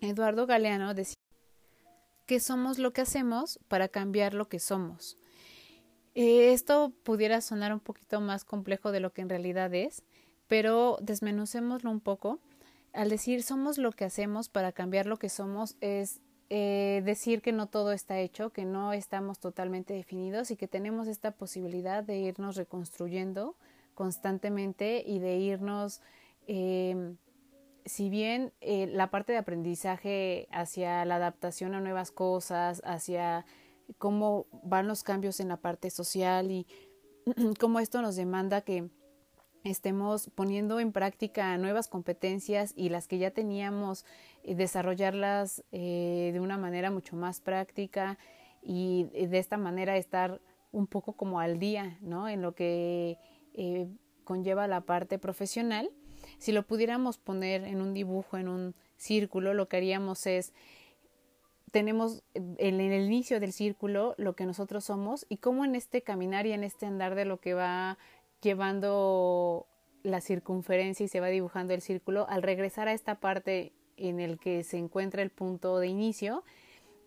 Eduardo 0.00 0.46
Galeano 0.46 0.94
decía 0.94 1.16
que 2.26 2.38
somos 2.40 2.78
lo 2.78 2.92
que 2.92 3.00
hacemos 3.00 3.58
para 3.68 3.88
cambiar 3.88 4.34
lo 4.34 4.48
que 4.48 4.60
somos. 4.60 5.18
Eh, 6.14 6.52
esto 6.52 6.92
pudiera 7.02 7.40
sonar 7.40 7.72
un 7.72 7.80
poquito 7.80 8.20
más 8.20 8.44
complejo 8.44 8.92
de 8.92 9.00
lo 9.00 9.12
que 9.12 9.22
en 9.22 9.28
realidad 9.28 9.74
es, 9.74 10.02
pero 10.46 10.98
desmenucémoslo 11.02 11.90
un 11.90 12.00
poco. 12.00 12.38
Al 12.92 13.08
decir 13.08 13.42
somos 13.42 13.78
lo 13.78 13.90
que 13.90 14.04
hacemos 14.04 14.48
para 14.48 14.70
cambiar 14.70 15.06
lo 15.06 15.18
que 15.18 15.28
somos 15.28 15.76
es 15.80 16.20
eh, 16.50 17.02
decir 17.04 17.42
que 17.42 17.52
no 17.52 17.66
todo 17.66 17.92
está 17.92 18.20
hecho, 18.20 18.50
que 18.50 18.64
no 18.64 18.92
estamos 18.92 19.40
totalmente 19.40 19.94
definidos 19.94 20.50
y 20.50 20.56
que 20.56 20.68
tenemos 20.68 21.08
esta 21.08 21.32
posibilidad 21.32 22.04
de 22.04 22.18
irnos 22.18 22.56
reconstruyendo 22.56 23.56
constantemente 23.94 25.02
y 25.04 25.18
de 25.18 25.36
irnos 25.38 26.00
eh, 26.46 27.14
si 27.86 28.08
bien 28.08 28.52
eh, 28.60 28.86
la 28.86 29.10
parte 29.10 29.32
de 29.32 29.38
aprendizaje 29.38 30.48
hacia 30.50 31.04
la 31.04 31.16
adaptación 31.16 31.74
a 31.74 31.80
nuevas 31.80 32.10
cosas, 32.10 32.80
hacia 32.84 33.44
cómo 33.98 34.46
van 34.62 34.88
los 34.88 35.02
cambios 35.02 35.40
en 35.40 35.48
la 35.48 35.58
parte 35.58 35.90
social 35.90 36.50
y 36.50 36.66
cómo 37.60 37.80
esto 37.80 38.00
nos 38.00 38.16
demanda 38.16 38.62
que 38.62 38.88
estemos 39.64 40.30
poniendo 40.34 40.80
en 40.80 40.92
práctica 40.92 41.56
nuevas 41.58 41.88
competencias 41.88 42.72
y 42.76 42.88
las 42.88 43.06
que 43.06 43.18
ya 43.18 43.30
teníamos, 43.30 44.04
eh, 44.42 44.54
desarrollarlas 44.54 45.62
eh, 45.72 46.30
de 46.32 46.40
una 46.40 46.56
manera 46.56 46.90
mucho 46.90 47.16
más 47.16 47.40
práctica 47.40 48.18
y 48.62 49.04
de 49.12 49.38
esta 49.38 49.58
manera 49.58 49.96
estar 49.98 50.40
un 50.72 50.86
poco 50.86 51.12
como 51.12 51.38
al 51.38 51.58
día, 51.58 51.98
¿no? 52.00 52.30
En 52.30 52.40
lo 52.40 52.54
que 52.54 53.18
conlleva 54.24 54.66
la 54.66 54.80
parte 54.80 55.18
profesional 55.18 55.90
si 56.38 56.52
lo 56.52 56.62
pudiéramos 56.64 57.18
poner 57.18 57.64
en 57.64 57.80
un 57.80 57.94
dibujo, 57.94 58.36
en 58.36 58.48
un 58.48 58.74
círculo, 58.96 59.54
lo 59.54 59.68
que 59.68 59.76
haríamos 59.76 60.26
es 60.26 60.52
tenemos 61.74 62.22
en 62.34 62.80
el 62.80 63.04
inicio 63.04 63.40
del 63.40 63.52
círculo 63.52 64.14
lo 64.16 64.36
que 64.36 64.46
nosotros 64.46 64.84
somos 64.84 65.26
y 65.28 65.38
cómo 65.38 65.64
en 65.64 65.74
este 65.74 66.02
caminar 66.02 66.46
y 66.46 66.52
en 66.52 66.62
este 66.62 66.86
andar 66.86 67.16
de 67.16 67.24
lo 67.24 67.40
que 67.40 67.54
va 67.54 67.98
llevando 68.40 69.66
la 70.04 70.20
circunferencia 70.20 71.02
y 71.02 71.08
se 71.08 71.18
va 71.18 71.26
dibujando 71.26 71.74
el 71.74 71.80
círculo, 71.80 72.28
al 72.28 72.44
regresar 72.44 72.86
a 72.86 72.92
esta 72.92 73.16
parte 73.16 73.72
en 73.96 74.20
el 74.20 74.38
que 74.38 74.62
se 74.62 74.76
encuentra 74.76 75.22
el 75.22 75.30
punto 75.30 75.80
de 75.80 75.88
inicio, 75.88 76.44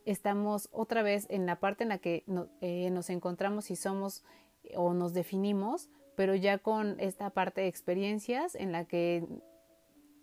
estamos 0.03 0.67
otra 0.73 1.01
vez 1.01 1.27
en 1.29 1.45
la 1.45 1.61
parte 1.61 1.83
en 1.83 1.89
la 1.89 1.99
que 1.99 2.25
eh, 2.59 2.89
nos 2.91 3.09
encontramos 3.09 3.71
y 3.71 3.77
somos 3.77 4.25
o 4.75 4.93
nos 4.93 5.13
definimos 5.13 5.89
pero 6.17 6.33
ya 6.33 6.57
con 6.57 6.99
esta 6.99 7.29
parte 7.29 7.61
de 7.61 7.67
experiencias 7.67 8.55
en 8.55 8.71
la 8.71 8.85
que 8.85 9.23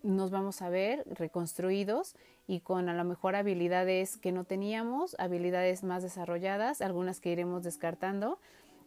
nos 0.03 0.29
vamos 0.29 0.61
a 0.61 0.67
ver 0.67 1.05
reconstruidos 1.07 2.17
y 2.47 2.59
con 2.59 2.89
a 2.89 2.93
lo 2.93 3.05
mejor 3.05 3.37
habilidades 3.37 4.17
que 4.17 4.33
no 4.33 4.43
teníamos, 4.43 5.15
habilidades 5.19 5.85
más 5.85 6.03
desarrolladas, 6.03 6.81
algunas 6.81 7.21
que 7.21 7.31
iremos 7.31 7.63
descartando, 7.63 8.39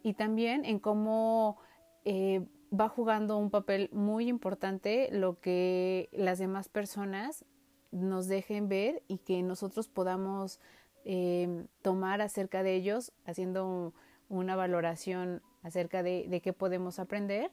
y 0.02 0.14
también 0.14 0.66
en 0.66 0.78
cómo 0.78 1.56
eh, 2.04 2.46
va 2.78 2.90
jugando 2.90 3.38
un 3.38 3.50
papel 3.50 3.88
muy 3.94 4.28
importante 4.28 5.08
lo 5.10 5.40
que 5.40 6.10
las 6.12 6.38
demás 6.38 6.68
personas 6.68 7.46
nos 7.90 8.28
dejen 8.28 8.68
ver 8.68 9.02
y 9.08 9.16
que 9.16 9.42
nosotros 9.42 9.88
podamos 9.88 10.60
eh, 11.06 11.64
tomar 11.80 12.20
acerca 12.20 12.62
de 12.62 12.74
ellos, 12.74 13.12
haciendo 13.24 13.94
una 14.28 14.56
valoración 14.56 15.40
acerca 15.68 16.02
de, 16.02 16.40
qué 16.42 16.52
podemos 16.52 16.98
aprender 16.98 17.50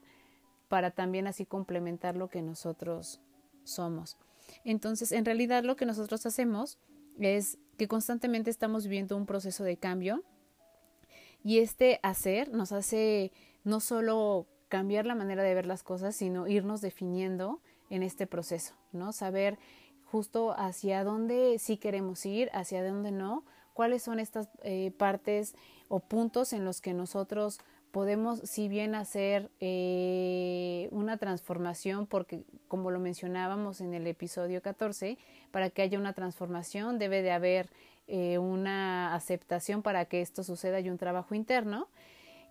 para 0.68 0.92
también 0.92 1.28
así 1.28 1.46
complementar 1.46 2.16
lo 2.16 2.30
que 2.30 2.42
nosotros 2.42 3.22
somos. 3.64 4.18
Entonces, 4.64 5.12
en 5.12 5.26
realidad 5.26 5.64
lo 5.64 5.76
que 5.76 5.86
nosotros 5.86 6.26
hacemos 6.26 6.80
es 7.20 7.58
que 7.78 7.88
constantemente 7.88 8.50
estamos 8.50 8.84
viviendo 8.84 9.16
un 9.16 9.26
proceso 9.26 9.64
de 9.64 9.78
cambio 9.78 10.24
y 11.44 11.60
este 11.60 12.00
hacer 12.04 12.52
nos 12.52 12.72
hace 12.72 13.32
no 13.64 13.80
solo 13.80 14.48
cambiar 14.68 15.06
la 15.06 15.16
manera 15.16 15.44
de 15.44 15.54
ver 15.54 15.66
las 15.66 15.84
cosas, 15.84 16.16
sino 16.16 16.48
irnos 16.48 16.82
definiendo 16.82 17.62
en 17.90 18.04
este 18.04 18.28
proceso, 18.28 18.74
¿no? 18.92 19.12
Saber 19.12 19.60
justo 20.06 20.54
hacia 20.58 21.04
dónde 21.04 21.58
sí 21.60 21.78
queremos 21.78 22.26
ir, 22.26 22.50
hacia 22.54 22.84
dónde 22.84 23.12
no, 23.12 23.44
cuáles 23.74 24.02
son 24.04 24.20
estas 24.20 24.50
eh, 24.64 24.92
partes 24.98 25.54
o 25.90 26.00
puntos 26.00 26.54
en 26.54 26.66
los 26.66 26.82
que 26.82 26.94
nosotros 26.94 27.60
podemos, 27.96 28.40
si 28.40 28.68
bien 28.68 28.94
hacer 28.94 29.50
eh, 29.62 30.90
una 30.92 31.16
transformación, 31.16 32.08
porque 32.08 32.44
como 32.68 32.92
lo 32.92 33.00
mencionábamos 33.00 33.80
en 33.80 33.94
el 33.94 34.06
episodio 34.06 34.62
14, 34.62 35.18
para 35.52 35.70
que 35.70 35.82
haya 35.82 35.98
una 35.98 36.12
transformación 36.12 37.00
debe 37.00 37.22
de 37.22 37.32
haber 37.32 37.70
eh, 38.10 38.38
una 38.38 39.16
aceptación 39.16 39.82
para 39.82 40.04
que 40.04 40.20
esto 40.20 40.44
suceda 40.44 40.82
y 40.82 40.90
un 40.90 40.98
trabajo 40.98 41.36
interno 41.36 41.88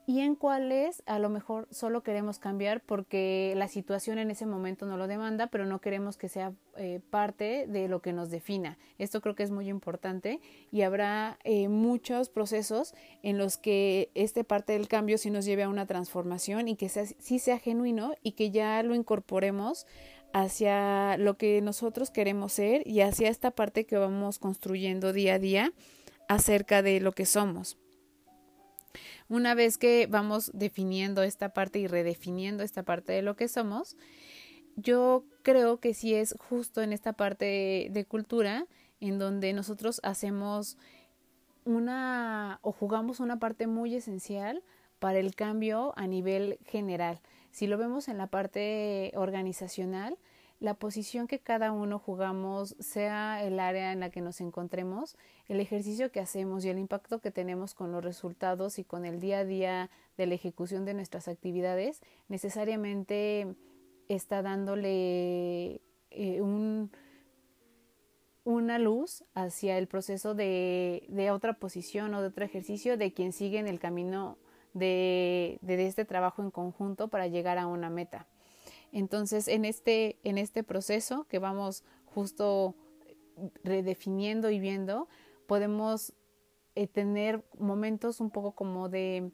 y 0.07 0.21
en 0.21 0.35
cuáles 0.35 1.03
a 1.07 1.19
lo 1.19 1.31
mejor 1.31 1.67
solo 1.71 2.03
queremos 2.03 2.39
cambiar 2.39 2.83
porque 2.83 3.55
la 3.57 3.69
situación 3.69 4.19
en 4.19 4.31
ese 4.31 4.45
momento 4.45 4.85
no 4.87 4.99
lo 4.99 5.07
demanda, 5.07 5.47
pero 5.47 5.65
no 5.65 5.81
queremos 5.81 6.17
que 6.19 6.29
sea 6.29 6.53
eh, 6.77 7.01
parte 7.11 7.67
de 7.67 7.89
lo 7.89 8.03
que 8.03 8.13
nos 8.13 8.31
defina. 8.31 8.77
Esto 8.99 9.23
creo 9.23 9.35
que 9.35 9.45
es 9.45 9.51
muy 9.51 9.69
importante 9.69 10.41
y 10.71 10.83
habrá 10.83 11.39
eh, 11.45 11.69
muchos 11.69 12.29
procesos 12.29 12.95
en 13.23 13.39
los 13.39 13.57
que 13.57 14.11
este 14.15 14.45
parte 14.45 14.75
del 14.75 14.89
cambio 14.89 15.17
sí 15.17 15.31
nos 15.31 15.47
lleve 15.47 15.63
a 15.63 15.69
una 15.71 15.87
transformación 15.87 16.69
y 16.69 16.77
que 16.77 16.91
sea, 16.91 17.07
sí 17.07 17.39
sea 17.39 17.59
genuino 17.59 18.15
y 18.23 18.33
que 18.33 18.51
ya 18.51 18.83
lo 18.83 18.95
incorporemos 18.95 19.87
hacia 20.35 21.17
lo 21.17 21.39
que 21.39 21.63
nosotros 21.63 22.11
queremos 22.11 22.53
ser 22.53 22.87
y 22.87 23.01
hacia 23.01 23.31
esta 23.31 23.53
parte 23.53 23.87
que 23.87 23.97
vamos 23.97 24.39
construyendo 24.39 25.13
día 25.13 25.35
a 25.35 25.39
día 25.39 25.73
acerca 26.29 26.83
de 26.83 27.01
lo 27.01 27.13
que 27.13 27.25
somos. 27.25 27.79
Una 29.29 29.55
vez 29.55 29.79
que 29.79 30.07
vamos 30.07 30.51
definiendo 30.55 31.23
esta 31.23 31.51
parte 31.51 31.79
y 31.79 31.87
redefiniendo 31.87 32.63
esta 32.63 32.83
parte 32.83 33.13
de 33.13 33.23
lo 33.23 33.37
que 33.37 33.49
somos, 33.49 33.97
yo 34.77 35.25
creo 35.43 35.79
que 35.79 35.95
sí 35.95 36.15
es 36.15 36.35
justo 36.39 36.83
en 36.83 36.93
esta 36.93 37.13
parte 37.13 37.89
de, 37.91 38.05
cultura 38.05 38.67
en 39.01 39.19
donde 39.19 39.53
nosotros 39.53 40.01
hacemos 40.03 40.77
una 41.65 42.59
o 42.63 42.73
jugamos 42.73 43.21
una 43.21 43.39
parte 43.39 43.67
muy 43.67 43.95
esencial 43.95 44.63
para 44.99 45.19
el 45.19 45.35
cambio 45.35 45.93
a 45.97 46.07
nivel 46.07 46.59
general. 46.65 47.21
Si 47.51 47.67
lo 47.67 47.79
vemos 47.79 48.09
en 48.09 48.19
la 48.19 48.27
parte 48.27 49.13
organizacional, 49.15 50.19
la 50.65 50.73
posición 50.73 51.27
que 51.27 51.41
cada 51.41 51.73
uno 51.73 51.99
jugamos, 51.99 52.75
sea 52.81 53.45
el 53.45 53.61
área 53.61 53.93
en 53.93 54.01
la 54.01 54.09
que 54.09 54.23
nos 54.23 54.41
encontremos, 54.41 55.15
el 55.47 55.61
ejercicio 55.61 56.11
que 56.11 56.21
hacemos 56.21 56.65
y 56.65 56.71
el 56.71 56.79
impacto 56.79 57.19
que 57.21 57.31
tenemos 57.31 57.75
con 57.75 57.93
los 57.93 58.03
resultados 58.03 58.79
y 58.79 58.85
con 58.85 59.05
el 59.05 59.21
día 59.21 59.41
a 59.41 59.45
día 59.45 59.91
de 60.17 60.27
la 60.27 60.35
ejecución 60.35 60.87
de 60.87 60.95
nuestras 60.95 61.29
actividades, 61.29 62.01
necesariamente 62.29 63.55
está 64.09 64.41
dándole 64.41 65.83
eh, 66.11 66.41
un, 66.41 66.91
una 68.45 68.79
luz 68.79 69.23
hacia 69.35 69.77
el 69.77 69.87
proceso 69.87 70.35
de, 70.35 71.29
otra 71.31 71.59
posición 71.59 72.15
o 72.15 72.23
de 72.23 72.29
otro 72.29 72.43
ejercicio 72.43 72.97
de 72.97 73.13
quien 73.13 73.35
sigue 73.35 73.59
en 73.59 73.69
el 73.69 73.79
camino 73.79 74.39
de 74.73 75.59
este 75.63 76.07
trabajo 76.07 76.43
en 76.43 76.51
conjunto 76.51 77.09
para 77.09 77.27
llegar 77.27 77.59
a 77.59 77.67
una 77.67 77.91
meta. 77.91 78.27
Entonces, 78.95 79.49
en 79.49 79.65
este, 79.65 80.19
en 80.23 80.39
este 80.39 80.63
proceso 80.63 81.27
que 81.29 81.41
vamos 81.41 81.83
justo 82.07 82.77
redefiniendo 83.65 84.51
y 84.51 84.61
viendo, 84.61 85.09
podemos 85.49 86.15
eh, 86.77 86.87
tener 86.87 87.45
momentos 87.59 88.21
un 88.21 88.31
poco 88.31 88.53
como 88.53 88.89
de 88.89 89.33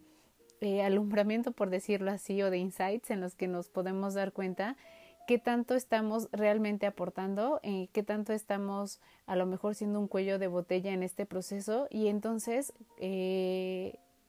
eh, 0.62 0.82
alumbramiento, 0.82 1.52
por 1.52 1.68
decirlo 1.68 2.10
así, 2.10 2.42
o 2.42 2.50
de 2.50 2.56
insights 2.56 3.10
en 3.10 3.20
los 3.20 3.34
que 3.34 3.48
nos 3.48 3.68
podemos 3.68 4.14
dar 4.14 4.32
cuenta 4.32 4.78
qué 5.26 5.38
tanto 5.38 5.74
estamos 5.74 6.30
realmente 6.32 6.86
aportando, 6.86 7.60
eh, 7.62 7.88
qué 7.92 8.02
tanto 8.02 8.32
estamos 8.32 8.98
a 9.26 9.36
lo 9.36 9.44
mejor 9.44 9.74
siendo 9.74 10.00
un 10.00 10.08
cuello 10.08 10.38
de 10.38 10.48
botella 10.48 10.92
en 10.92 11.02
este 11.02 11.26
proceso 11.26 11.86
y 11.90 12.08
entonces 12.08 12.72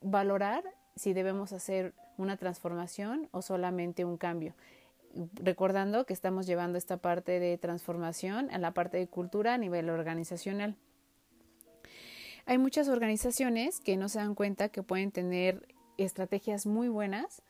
valorar 0.01 0.65
si 0.97 1.13
debemos 1.13 1.53
hacer 1.53 1.93
una 2.17 2.35
transformación 2.35 3.29
o 3.31 3.41
solamente 3.41 4.03
un 4.03 4.17
cambio. 4.17 4.53
Recordando 5.35 6.05
que 6.05 6.13
estamos 6.13 6.47
llevando 6.47 6.77
esta 6.77 6.97
parte 6.97 7.39
de 7.39 7.57
transformación 7.57 8.49
a 8.51 8.57
la 8.57 8.73
parte 8.73 8.97
de 8.97 9.07
cultura 9.07 9.53
a 9.55 9.57
nivel 9.57 9.89
organizacional. 9.89 10.75
Hay 12.45 12.57
muchas 12.57 12.87
organizaciones 12.87 13.79
que 13.79 13.97
no 13.97 14.09
se 14.09 14.19
dan 14.19 14.35
cuenta 14.35 14.69
que 14.69 14.83
pueden 14.83 15.11
tener 15.11 15.67
estrategias 15.97 16.65
muy 16.65 16.87
buenas 16.87 17.43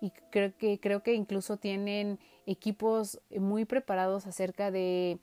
y 0.00 0.12
creo 0.30 0.56
que 0.56 0.78
creo 0.78 1.02
que 1.02 1.14
incluso 1.14 1.56
tienen 1.56 2.18
equipos 2.46 3.20
muy 3.30 3.64
preparados 3.64 4.26
acerca 4.26 4.70
de 4.70 5.18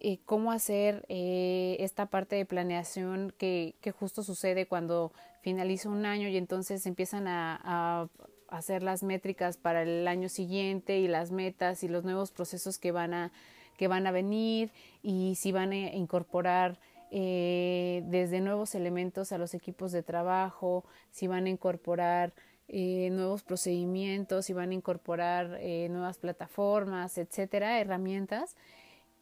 eh, 0.00 0.18
cómo 0.24 0.52
hacer 0.52 1.04
eh, 1.08 1.76
esta 1.80 2.06
parte 2.06 2.36
de 2.36 2.44
planeación 2.44 3.34
que, 3.36 3.74
que, 3.80 3.90
justo 3.90 4.22
sucede 4.22 4.66
cuando 4.66 5.12
finaliza 5.40 5.88
un 5.88 6.06
año 6.06 6.28
y 6.28 6.36
entonces 6.36 6.86
empiezan 6.86 7.26
a, 7.26 7.60
a, 7.64 8.08
hacer 8.48 8.82
las 8.82 9.02
métricas 9.02 9.56
para 9.56 9.82
el 9.82 10.08
año 10.08 10.28
siguiente 10.28 10.98
y 10.98 11.08
las 11.08 11.30
metas 11.30 11.82
y 11.84 11.88
los 11.88 12.04
nuevos 12.04 12.32
procesos 12.32 12.78
que 12.78 12.92
van 12.92 13.14
a 13.14 13.32
que 13.76 13.86
van 13.86 14.08
a 14.08 14.10
venir 14.10 14.72
y 15.02 15.36
si 15.36 15.52
van 15.52 15.70
a 15.70 15.94
incorporar 15.94 16.80
eh, 17.12 18.02
desde 18.06 18.40
nuevos 18.40 18.74
elementos 18.74 19.30
a 19.30 19.38
los 19.38 19.54
equipos 19.54 19.92
de 19.92 20.02
trabajo, 20.02 20.84
si 21.12 21.28
van 21.28 21.46
a 21.46 21.48
incorporar 21.48 22.32
eh, 22.70 23.08
nuevos 23.12 23.42
procedimientos, 23.42 24.44
si 24.44 24.52
van 24.52 24.72
a 24.72 24.74
incorporar 24.74 25.56
eh, 25.60 25.88
nuevas 25.88 26.18
plataformas, 26.18 27.16
etcétera, 27.16 27.80
herramientas, 27.80 28.56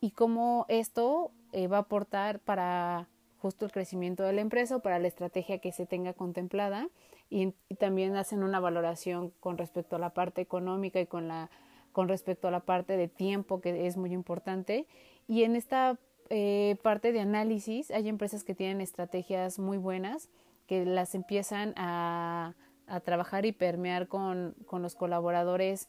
y 0.01 0.11
cómo 0.11 0.67
esto 0.69 1.31
eh, 1.53 1.69
va 1.69 1.77
a 1.77 1.81
aportar 1.81 2.41
para 2.41 3.07
justo 3.39 3.65
el 3.65 3.71
crecimiento 3.71 4.25
de 4.25 4.33
la 4.33 4.41
empresa 4.41 4.77
o 4.77 4.81
para 4.81 4.99
la 4.99 5.07
estrategia 5.07 5.59
que 5.59 5.71
se 5.71 5.87
tenga 5.87 6.13
contemplada 6.13 6.89
y, 7.29 7.55
y, 7.69 7.75
también 7.75 8.17
hacen 8.17 8.43
una 8.43 8.61
valoración 8.61 9.31
con 9.41 9.59
respecto 9.59 9.97
a 9.97 9.99
la 9.99 10.11
parte 10.11 10.41
económica 10.41 11.01
y 11.01 11.07
con 11.07 11.29
la 11.29 11.51
con 11.93 12.09
respecto 12.09 12.47
a 12.47 12.51
la 12.51 12.61
parte 12.61 12.99
de 12.99 13.09
tiempo 13.09 13.63
que 13.63 13.87
es 13.87 13.97
muy 13.97 14.13
importante. 14.13 14.87
Y 15.27 15.45
en 15.45 15.57
esta 15.57 15.99
eh, 16.29 16.77
parte 16.83 17.11
de 17.11 17.21
análisis 17.21 17.91
hay 17.91 18.11
empresas 18.11 18.45
que 18.45 18.55
tienen 18.55 18.83
estrategias 18.83 19.59
muy 19.59 19.79
buenas 19.79 20.29
que 20.67 20.85
las 20.85 21.15
empiezan 21.15 21.73
a, 21.77 22.55
a 22.87 23.01
trabajar 23.01 23.47
y 23.47 23.53
permear 23.53 24.09
con, 24.09 24.55
con 24.67 24.83
los 24.83 24.95
colaboradores 24.95 25.89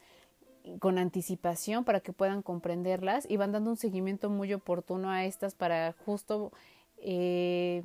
con 0.79 0.97
anticipación 0.97 1.83
para 1.83 1.99
que 1.99 2.13
puedan 2.13 2.41
comprenderlas 2.41 3.29
y 3.29 3.37
van 3.37 3.51
dando 3.51 3.71
un 3.71 3.77
seguimiento 3.77 4.29
muy 4.29 4.53
oportuno 4.53 5.09
a 5.09 5.25
estas 5.25 5.55
para 5.55 5.93
justo 6.05 6.51
eh, 6.97 7.83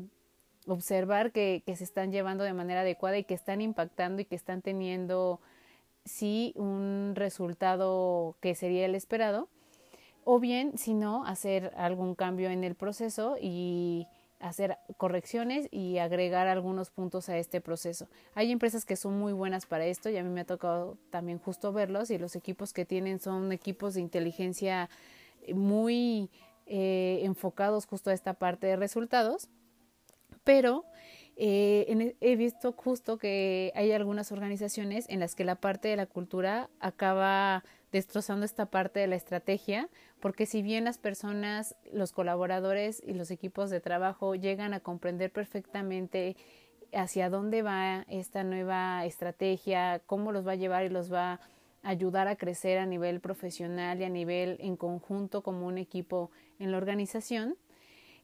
observar 0.66 1.32
que, 1.32 1.62
se 1.66 1.84
están 1.84 2.12
llevando 2.12 2.44
de 2.44 2.52
manera 2.52 2.80
adecuada 2.82 3.18
y 3.18 3.24
que 3.24 3.34
están 3.34 3.60
impactando 3.60 4.22
y 4.22 4.24
que 4.24 4.36
están 4.36 4.62
teniendo 4.62 5.40
sí 6.04 6.52
un 6.56 7.12
resultado 7.14 8.36
que 8.40 8.54
sería 8.54 8.86
el 8.86 8.94
esperado 8.94 9.48
o 10.24 10.38
bien 10.40 10.76
si 10.78 10.94
no 10.94 11.24
hacer 11.26 11.72
algún 11.76 12.14
cambio 12.14 12.50
en 12.50 12.64
el 12.64 12.74
proceso 12.74 13.36
y 13.40 14.06
hacer 14.40 14.76
correcciones 14.96 15.68
y 15.70 15.98
agregar 15.98 16.48
algunos 16.48 16.90
puntos 16.90 17.28
a 17.28 17.38
este 17.38 17.60
proceso. 17.60 18.08
Hay 18.34 18.50
empresas 18.50 18.84
que 18.84 18.96
son 18.96 19.18
muy 19.18 19.32
buenas 19.32 19.66
para 19.66 19.86
esto 19.86 20.10
y 20.10 20.16
a 20.16 20.24
mí 20.24 20.30
me 20.30 20.40
ha 20.40 20.44
tocado 20.44 20.98
también 21.10 21.38
justo 21.38 21.72
verlos 21.72 22.10
y 22.10 22.18
los 22.18 22.34
equipos 22.34 22.72
que 22.72 22.84
tienen 22.84 23.20
son 23.20 23.52
equipos 23.52 23.94
de 23.94 24.00
inteligencia 24.00 24.90
muy 25.54 26.28
eh, 26.66 27.20
enfocados 27.22 27.86
justo 27.86 28.10
a 28.10 28.14
esta 28.14 28.34
parte 28.34 28.66
de 28.66 28.76
resultados, 28.76 29.48
pero 30.44 30.84
eh, 31.36 32.14
he 32.20 32.36
visto 32.36 32.72
justo 32.72 33.18
que 33.18 33.72
hay 33.74 33.92
algunas 33.92 34.32
organizaciones 34.32 35.06
en 35.08 35.20
las 35.20 35.34
que 35.34 35.44
la 35.44 35.56
parte 35.56 35.88
de 35.88 35.96
la 35.96 36.06
cultura 36.06 36.68
acaba 36.80 37.64
destrozando 37.90 38.44
esta 38.44 38.66
parte 38.66 39.00
de 39.00 39.06
la 39.06 39.16
estrategia, 39.16 39.88
porque 40.20 40.46
si 40.46 40.62
bien 40.62 40.84
las 40.84 40.98
personas, 40.98 41.76
los 41.92 42.12
colaboradores 42.12 43.02
y 43.06 43.12
los 43.14 43.30
equipos 43.30 43.70
de 43.70 43.80
trabajo 43.80 44.34
llegan 44.34 44.72
a 44.72 44.80
comprender 44.80 45.30
perfectamente 45.30 46.36
hacia 46.92 47.30
dónde 47.30 47.62
va 47.62 48.04
esta 48.08 48.44
nueva 48.44 49.04
estrategia, 49.04 50.00
cómo 50.06 50.32
los 50.32 50.46
va 50.46 50.52
a 50.52 50.56
llevar 50.56 50.84
y 50.84 50.90
los 50.90 51.12
va 51.12 51.32
a 51.32 51.40
ayudar 51.82 52.28
a 52.28 52.36
crecer 52.36 52.78
a 52.78 52.86
nivel 52.86 53.20
profesional 53.20 54.00
y 54.00 54.04
a 54.04 54.08
nivel 54.08 54.56
en 54.60 54.76
conjunto 54.76 55.42
como 55.42 55.66
un 55.66 55.78
equipo 55.78 56.30
en 56.58 56.70
la 56.70 56.76
organización, 56.76 57.56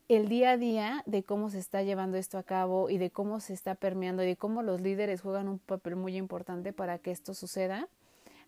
el 0.08 0.28
día 0.28 0.52
a 0.52 0.56
día 0.56 1.02
de 1.06 1.22
cómo 1.22 1.50
se 1.50 1.58
está 1.58 1.82
llevando 1.82 2.16
esto 2.16 2.38
a 2.38 2.42
cabo 2.42 2.88
y 2.88 2.96
de 2.96 3.10
cómo 3.10 3.40
se 3.40 3.52
está 3.52 3.74
permeando 3.74 4.22
y 4.22 4.26
de 4.26 4.36
cómo 4.36 4.62
los 4.62 4.80
líderes 4.80 5.20
juegan 5.20 5.48
un 5.48 5.58
papel 5.58 5.96
muy 5.96 6.16
importante 6.16 6.72
para 6.72 6.98
que 6.98 7.10
esto 7.10 7.34
suceda, 7.34 7.88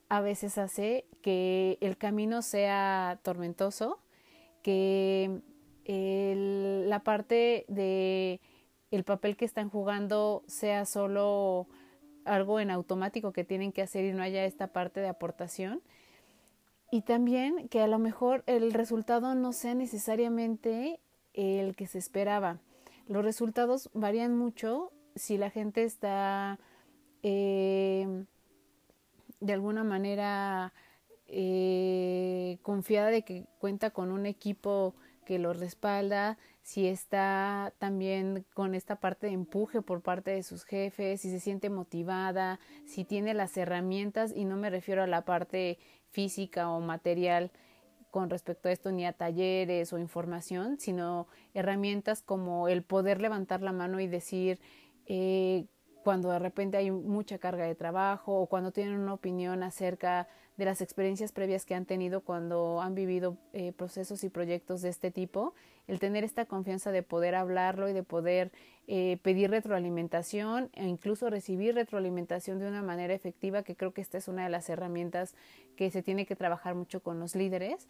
a 0.09 0.21
veces 0.21 0.59
hace 0.59 1.05
que 1.23 1.77
el 1.81 1.97
camino 1.99 2.43
sea 2.43 3.21
tormentoso, 3.23 4.01
que 4.63 5.41
la 5.87 7.01
parte 7.01 7.65
de 7.69 8.41
el 8.91 9.05
papel 9.05 9.37
que 9.37 9.45
están 9.45 9.69
jugando 9.69 10.43
sea 10.47 10.85
solo 10.85 11.69
algo 12.25 12.59
en 12.59 12.71
automático 12.71 13.33
que 13.33 13.45
tienen 13.45 13.73
que 13.73 13.83
hacer 13.83 14.05
y 14.05 14.13
no 14.13 14.23
haya 14.23 14.45
esta 14.45 14.69
parte 14.69 15.01
de 15.01 15.09
aportación. 15.09 15.83
Y 16.91 17.03
también 17.03 17.69
que 17.69 17.81
a 17.81 17.87
lo 17.87 17.99
mejor 17.99 18.43
el 18.47 18.73
resultado 18.73 19.35
no 19.35 19.53
sea 19.53 19.75
necesariamente 19.75 21.01
el 21.35 21.77
que 21.77 21.87
se 21.87 21.99
esperaba. 21.99 22.59
Los 23.07 23.25
resultados 23.25 23.91
varían 23.93 24.37
mucho 24.37 24.93
si 25.15 25.37
la 25.37 25.51
gente 25.51 25.85
está 25.85 26.59
eh, 27.23 28.25
de 29.41 29.53
alguna 29.53 29.85
manera 29.85 30.73
eh, 31.27 32.59
confiada 32.63 33.09
de 33.09 33.23
que 33.23 33.47
cuenta 33.59 33.91
con 33.91 34.13
un 34.13 34.27
equipo 34.27 34.95
que 35.25 35.39
lo 35.39 35.53
respalda, 35.53 36.39
si 36.63 36.89
está 36.89 37.73
también 37.79 38.45
con 38.53 38.75
esta 38.75 38.97
parte 38.97 39.29
de 39.29 39.33
empuje 39.33 39.81
por 39.81 40.03
parte 40.03 40.33
de 40.33 40.43
sus 40.43 40.65
jefes, 40.65 41.21
si 41.21 41.31
se 41.31 41.41
siente 41.41 41.71
motivada, 41.71 42.59
si 42.85 43.05
tiene 43.05 43.33
las 43.35 43.57
herramientas, 43.57 44.33
y 44.35 44.45
no 44.45 44.57
me 44.57 44.71
refiero 44.71 45.03
a 45.03 45.07
la 45.07 45.25
parte 45.25 45.79
física 46.11 46.69
o 46.69 46.81
material 46.81 47.53
con 48.11 48.31
respecto 48.31 48.69
a 48.69 48.73
esto 48.73 48.93
ni 48.93 49.07
a 49.07 49.13
talleres 49.13 49.93
o 49.93 49.99
información, 49.99 50.79
sino 50.79 51.29
herramientas 51.55 52.23
como 52.23 52.69
el 52.69 52.83
poder 52.83 53.21
levantar 53.21 53.63
la 53.63 53.73
mano 53.73 54.01
y 54.01 54.07
decir 54.07 54.61
eh, 55.07 55.67
cuando 56.03 56.31
de 56.31 56.39
repente 56.39 56.77
hay 56.77 56.91
mucha 56.91 57.39
carga 57.39 57.65
de 57.65 57.75
trabajo 57.75 58.41
o 58.41 58.47
cuando 58.47 58.73
tienen 58.73 58.99
una 58.99 59.15
opinión 59.15 59.63
acerca 59.63 60.29
de 60.61 60.67
las 60.67 60.83
experiencias 60.83 61.33
previas 61.33 61.65
que 61.65 61.75
han 61.75 61.87
tenido 61.87 62.21
cuando 62.21 62.83
han 62.83 62.95
vivido 62.95 63.39
eh, 63.55 63.73
procesos 63.73 64.25
y 64.25 64.29
proyectos 64.29 64.83
de 64.83 64.91
este 64.91 65.11
tipo, 65.11 65.55
el 65.89 65.99
tener 65.99 66.23
esta 66.23 66.45
confianza 66.45 66.93
de 66.93 67.03
poder 67.03 67.35
hablarlo 67.35 67.89
y 67.89 67.95
de 67.95 68.03
poder 68.03 68.53
eh, 68.87 69.17
pedir 69.23 69.51
retroalimentación 69.51 70.69
e 70.75 70.87
incluso 70.87 71.31
recibir 71.31 71.77
retroalimentación 71.77 72.59
de 72.59 72.69
una 72.69 72.83
manera 72.83 73.15
efectiva, 73.15 73.63
que 73.63 73.75
creo 73.75 73.95
que 73.95 74.03
esta 74.03 74.19
es 74.19 74.29
una 74.29 74.45
de 74.45 74.51
las 74.51 74.69
herramientas 74.69 75.35
que 75.77 75.91
se 75.91 76.03
tiene 76.03 76.27
que 76.27 76.37
trabajar 76.37 76.75
mucho 76.75 77.01
con 77.01 77.19
los 77.19 77.35
líderes 77.35 77.89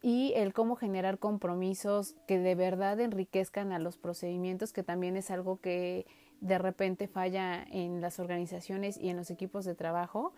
y 0.00 0.32
el 0.36 0.52
cómo 0.52 0.76
generar 0.76 1.18
compromisos 1.18 2.14
que 2.28 2.38
de 2.38 2.54
verdad 2.54 3.00
enriquezcan 3.00 3.72
a 3.72 3.80
los 3.80 3.98
procedimientos, 3.98 4.72
que 4.72 4.84
también 4.84 5.16
es 5.16 5.32
algo 5.32 5.60
que 5.60 6.06
de 6.40 6.58
repente 6.58 7.08
falla 7.08 7.64
en 7.72 8.00
las 8.00 8.20
organizaciones 8.20 8.96
y 8.96 9.08
en 9.08 9.16
los 9.16 9.32
equipos 9.32 9.64
de 9.64 9.74
trabajo, 9.74 10.32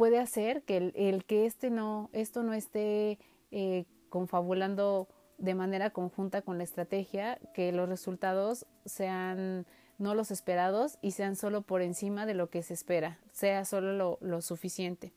puede 0.00 0.18
hacer 0.18 0.62
que 0.62 0.94
el, 0.94 1.24
que 1.26 1.44
este 1.44 1.68
no, 1.68 2.08
esto 2.14 2.42
no 2.42 2.54
esté 2.54 3.18
eh, 3.50 3.84
confabulando 4.08 5.08
de 5.36 5.54
manera 5.54 5.90
conjunta 5.90 6.40
con 6.40 6.56
la 6.56 6.64
estrategia, 6.64 7.38
que 7.52 7.70
los 7.70 7.86
resultados 7.86 8.64
sean 8.86 9.66
no 9.98 10.14
los 10.14 10.30
esperados 10.30 10.96
y 11.02 11.10
sean 11.10 11.36
solo 11.36 11.60
por 11.60 11.82
encima 11.82 12.24
de 12.24 12.32
lo 12.32 12.48
que 12.48 12.62
se 12.62 12.72
espera, 12.72 13.18
sea 13.30 13.66
solo 13.66 13.92
lo, 13.92 14.16
lo 14.22 14.40
suficiente. 14.40 15.12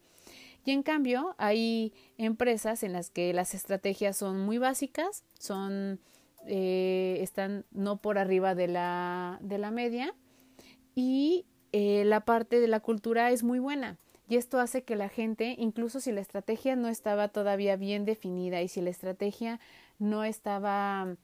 Y 0.65 0.71
en 0.71 0.83
cambio, 0.83 1.33
hay 1.37 1.93
empresas 2.17 2.83
en 2.83 2.91
las 2.91 3.09
que 3.09 3.31
las 3.31 3.53
estrategias 3.53 4.17
son 4.17 4.41
muy 4.41 4.57
básicas, 4.57 5.23
son 5.39 6.01
eh, 6.45 7.19
están 7.21 7.63
no 7.71 8.01
por 8.01 8.17
arriba 8.17 8.53
de 8.53 8.67
la, 8.67 9.39
de 9.39 9.59
la 9.59 9.71
media 9.71 10.13
y 10.93 11.45
eh, 11.71 12.03
la 12.03 12.25
parte 12.25 12.59
de 12.59 12.67
la 12.67 12.81
cultura 12.81 13.31
es 13.31 13.43
muy 13.43 13.59
buena. 13.59 13.97
Y 14.33 14.35
esto 14.35 14.59
hace 14.59 14.83
que 14.83 14.95
la 14.95 15.09
gente, 15.09 15.55
incluso 15.59 15.99
si 15.99 16.11
la 16.11 16.19
estrategia 16.19 16.75
no 16.75 16.87
estaba 16.87 17.27
todavía 17.27 17.75
bien 17.75 18.03
definida 18.03 18.63
y 18.63 18.67
si 18.67 18.81
la 18.81 18.89
estrategia 18.89 19.59
no 19.99 20.23
estaba 20.23 21.17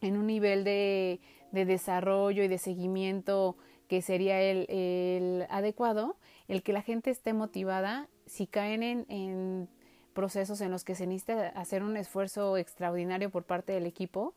en 0.00 0.16
un 0.16 0.26
nivel 0.26 0.64
de, 0.64 1.20
de 1.52 1.66
desarrollo 1.66 2.42
y 2.42 2.48
de 2.48 2.56
seguimiento 2.56 3.58
que 3.88 4.00
sería 4.00 4.40
el, 4.40 4.64
el, 4.70 5.46
adecuado, 5.50 6.16
el 6.48 6.62
que 6.62 6.72
la 6.72 6.80
gente 6.80 7.10
esté 7.10 7.34
motivada, 7.34 8.08
si 8.24 8.46
caen 8.46 8.82
en, 8.82 9.04
en 9.10 9.68
procesos 10.14 10.62
en 10.62 10.70
los 10.70 10.82
que 10.82 10.94
se 10.94 11.06
necesita 11.06 11.48
hacer 11.48 11.82
un 11.82 11.98
esfuerzo 11.98 12.56
extraordinario 12.56 13.28
por 13.28 13.44
parte 13.44 13.74
del 13.74 13.84
equipo, 13.84 14.32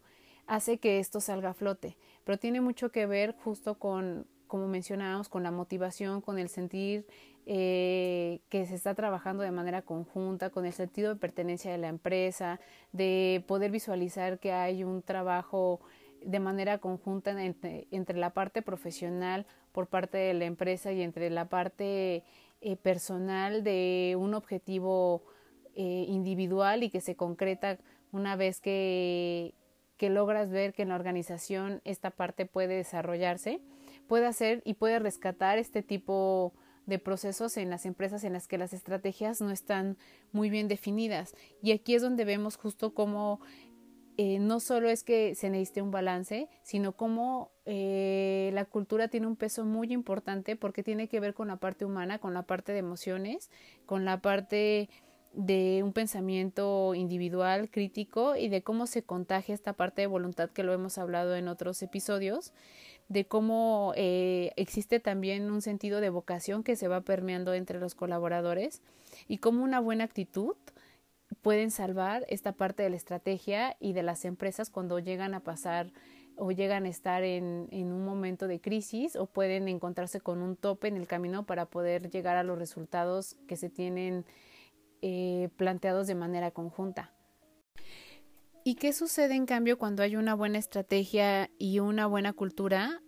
hace 0.45 0.77
que 0.77 0.99
esto 0.99 1.21
salga 1.21 1.51
a 1.51 1.53
flote. 1.53 1.95
Pero 2.25 2.37
tiene 2.37 2.59
mucho 2.59 2.91
que 2.91 3.05
ver 3.05 3.33
justo 3.45 3.75
con, 3.75 4.27
como 4.47 4.67
mencionábamos, 4.67 5.29
con 5.29 5.41
la 5.41 5.51
motivación, 5.51 6.19
con 6.19 6.37
el 6.37 6.49
sentir 6.49 7.07
eh, 7.45 8.39
que 8.47 8.65
se 8.65 8.75
está 8.75 8.93
trabajando 8.95 9.43
de 9.43 9.51
manera 9.51 9.81
conjunta, 9.81 10.49
con 10.49 10.65
el 10.65 10.71
sentido 10.71 11.13
de 11.13 11.19
pertenencia 11.19 11.71
de 11.71 11.77
la 11.77 11.89
empresa, 11.89 12.61
de 12.93 13.43
poder 13.47 13.69
visualizar 13.69 14.39
que 14.39 14.53
hay 14.53 14.85
un 14.85 15.01
trabajo 15.01 15.81
de 16.23 16.39
manera 16.39 16.77
conjunta 16.77 17.31
entre, 17.43 17.87
la 18.15 18.29
parte 18.29 18.61
profesional 18.61 19.45
por 19.73 19.87
parte 19.87 20.17
de 20.17 20.33
la 20.33 20.45
empresa 20.45 20.93
y 20.93 21.01
entre 21.01 21.29
la 21.29 21.49
parte 21.49 22.23
eh, 22.61 22.75
personal 22.77 23.63
de 23.63 24.15
un 24.17 24.33
objetivo 24.35 25.23
eh, 25.75 26.05
individual 26.07 26.83
y 26.83 26.89
que 26.89 27.01
se 27.01 27.15
concreta 27.15 27.77
una 28.13 28.37
vez 28.37 28.61
que, 28.61 29.53
que 29.97 30.09
logras 30.09 30.49
ver 30.49 30.73
que 30.73 30.83
en 30.83 30.89
la 30.89 30.95
organización 30.95 31.81
esta 31.83 32.09
parte 32.09 32.45
puede 32.45 32.77
desarrollarse, 32.77 33.59
puede 34.07 34.27
hacer 34.27 34.61
y 34.63 34.75
puede 34.75 34.99
rescatar 34.99 35.57
este 35.57 35.81
tipo 35.81 36.53
de 36.55 36.62
procesos 37.03 37.57
en 37.57 37.69
las 37.69 37.85
empresas 37.85 38.23
en 38.23 38.33
las 38.33 38.47
que 38.47 38.57
las 38.57 38.73
estrategias 38.73 39.41
no 39.41 39.51
están 39.51 39.97
muy 40.31 40.49
bien 40.49 40.67
definidas. 40.67 41.35
Y 41.61 41.71
aquí 41.71 41.95
es 41.95 42.01
donde 42.01 42.25
vemos 42.25 42.57
justo 42.57 42.93
cómo 42.93 43.39
eh, 44.17 44.37
no 44.39 44.59
solo 44.59 44.89
es 44.89 45.03
que 45.03 45.33
se 45.33 45.49
necesite 45.49 45.81
un 45.81 45.89
balance, 45.89 46.47
sino 46.61 46.91
cómo 46.91 47.51
eh, 47.65 48.51
la 48.53 48.65
cultura 48.65 49.07
tiene 49.07 49.25
un 49.25 49.35
peso 49.35 49.65
muy 49.65 49.91
importante 49.91 50.55
porque 50.55 50.83
tiene 50.83 51.07
que 51.07 51.19
ver 51.19 51.33
con 51.33 51.47
la 51.47 51.57
parte 51.57 51.83
humana, 51.83 52.19
con 52.19 52.33
la 52.33 52.43
parte 52.43 52.73
de 52.73 52.79
emociones, 52.79 53.49
con 53.87 54.05
la 54.05 54.21
parte 54.21 54.89
de 55.33 55.81
un 55.83 55.93
pensamiento 55.93 56.93
individual, 56.93 57.71
crítico 57.71 58.35
y 58.35 58.49
de 58.49 58.61
cómo 58.61 58.85
se 58.85 59.03
contagia 59.03 59.55
esta 59.55 59.73
parte 59.73 60.01
de 60.01 60.07
voluntad 60.07 60.51
que 60.51 60.61
lo 60.61 60.73
hemos 60.73 60.99
hablado 60.99 61.35
en 61.35 61.47
otros 61.47 61.81
episodios, 61.81 62.53
de 63.09 63.25
cómo 63.25 63.93
eh, 63.95 64.51
existe 64.55 64.99
también 64.99 65.51
un 65.51 65.61
sentido 65.61 66.01
de 66.01 66.09
vocación 66.09 66.63
que 66.63 66.75
se 66.75 66.87
va 66.87 67.01
permeando 67.01 67.53
entre 67.53 67.79
los 67.79 67.95
colaboradores 67.95 68.81
y 69.27 69.37
cómo 69.37 69.63
una 69.63 69.79
buena 69.79 70.03
actitud 70.03 70.55
pueden 71.41 71.71
salvar 71.71 72.25
esta 72.29 72.53
parte 72.53 72.83
de 72.83 72.89
la 72.89 72.95
estrategia 72.95 73.75
y 73.79 73.93
de 73.93 74.03
las 74.03 74.25
empresas 74.25 74.69
cuando 74.69 74.99
llegan 74.99 75.33
a 75.33 75.41
pasar 75.41 75.91
o 76.35 76.51
llegan 76.51 76.85
a 76.85 76.89
estar 76.89 77.23
en, 77.23 77.67
en, 77.71 77.91
un 77.91 78.05
momento 78.05 78.47
de 78.47 78.59
crisis 78.59 79.15
o 79.15 79.27
pueden 79.27 79.67
encontrarse 79.67 80.19
con 80.19 80.41
un 80.41 80.55
tope 80.55 80.87
en 80.87 80.97
el 80.97 81.07
camino 81.07 81.45
para 81.45 81.67
poder 81.67 82.09
llegar 82.09 82.37
a 82.37 82.43
los 82.43 82.57
resultados 82.57 83.35
que 83.47 83.55
se 83.55 83.69
tienen 83.69 84.25
eh, 85.05 85.49
planteados 85.57 86.07
de 86.07 86.15
manera 86.15 86.51
conjunta. 86.51 87.11
¿Y 88.65 88.75
qué 88.75 88.93
sucede 88.93 89.35
en 89.35 89.45
cambio 89.45 89.77
cuando 89.77 90.03
hay 90.03 90.15
una 90.15 90.35
buena 90.35 90.57
estrategia 90.57 91.49
y 91.57 91.79
una 91.79 92.07
buena 92.07 92.31
cultura? 92.31 93.01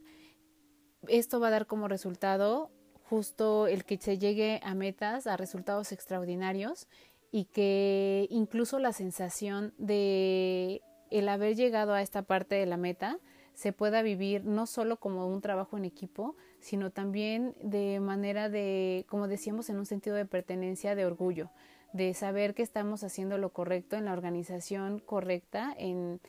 Esto 1.07 1.39
va 1.39 1.47
a 1.47 1.51
dar 1.51 1.65
como 1.65 1.87
resultado 1.87 2.71
justo 3.03 3.67
el 3.67 3.85
que 3.85 3.97
se 3.97 4.17
llegue 4.17 4.59
a 4.63 4.75
metas, 4.75 5.27
a 5.27 5.37
resultados 5.37 5.93
extraordinarios 5.93 6.87
y 7.31 7.45
que 7.45 8.27
incluso 8.29 8.79
la 8.79 8.91
sensación 8.91 9.73
de 9.77 10.81
el 11.09 11.29
haber 11.29 11.55
llegado 11.55 11.93
a 11.93 12.01
esta 12.01 12.23
parte 12.23 12.55
de 12.55 12.65
la 12.65 12.75
meta 12.75 13.19
se 13.53 13.71
pueda 13.71 14.01
vivir 14.01 14.43
no 14.43 14.65
solo 14.65 14.97
como 14.97 15.25
un 15.25 15.39
trabajo 15.39 15.77
en 15.77 15.85
equipo, 15.85 16.35
sino 16.65 16.89
también 16.89 17.53
de 17.61 17.99
manera 17.99 18.49
de, 18.49 19.05
como 19.07 19.27
decíamos, 19.27 19.69
en 19.69 19.77
un 19.77 19.85
sentido 19.85 20.15
de 20.15 20.25
pertenencia, 20.25 20.95
de 20.95 21.05
orgullo, 21.05 21.51
de 21.93 22.11
saber 22.15 22.55
que 22.55 22.63
estamos 22.63 23.03
haciendo 23.03 23.37
lo 23.37 23.53
correcto 23.53 23.97
en 23.97 24.05
la 24.05 24.13
organización 24.13 24.97
correcta, 24.97 25.75
en, 25.77 26.19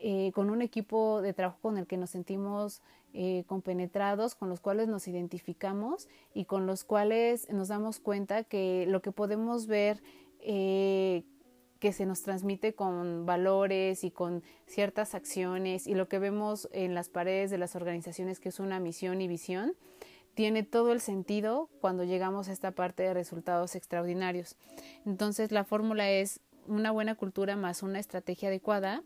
eh, 0.00 0.32
con 0.34 0.50
un 0.50 0.60
equipo 0.60 1.22
de 1.22 1.32
trabajo 1.34 1.60
con 1.62 1.78
el 1.78 1.86
que 1.86 1.98
nos 1.98 2.10
sentimos 2.10 2.82
eh, 3.12 3.44
compenetrados, 3.46 4.34
con 4.34 4.48
los 4.48 4.58
cuales 4.58 4.88
nos 4.88 5.06
identificamos 5.06 6.08
y 6.34 6.46
con 6.46 6.66
los 6.66 6.82
cuales 6.82 7.48
nos 7.52 7.68
damos 7.68 8.00
cuenta 8.00 8.42
que 8.42 8.86
lo 8.88 9.02
que 9.02 9.12
podemos 9.12 9.68
ver 9.68 10.02
eh, 10.40 11.22
que 11.78 11.92
se 11.92 12.06
nos 12.06 12.22
transmite 12.22 12.74
con 12.74 13.26
valores 13.26 14.04
y 14.04 14.10
con 14.10 14.42
ciertas 14.66 15.14
acciones 15.14 15.86
y 15.86 15.94
lo 15.94 16.08
que 16.08 16.18
vemos 16.18 16.68
en 16.72 16.94
las 16.94 17.08
paredes 17.08 17.50
de 17.50 17.58
las 17.58 17.76
organizaciones 17.76 18.40
que 18.40 18.48
es 18.48 18.60
una 18.60 18.80
misión 18.80 19.20
y 19.20 19.28
visión, 19.28 19.74
tiene 20.34 20.62
todo 20.62 20.92
el 20.92 21.00
sentido 21.00 21.70
cuando 21.80 22.04
llegamos 22.04 22.48
a 22.48 22.52
esta 22.52 22.72
parte 22.72 23.02
de 23.02 23.14
resultados 23.14 23.74
extraordinarios. 23.74 24.56
Entonces 25.04 25.52
la 25.52 25.64
fórmula 25.64 26.10
es 26.10 26.40
una 26.66 26.90
buena 26.90 27.14
cultura 27.14 27.56
más 27.56 27.82
una 27.82 28.00
estrategia 28.00 28.48
adecuada 28.48 29.02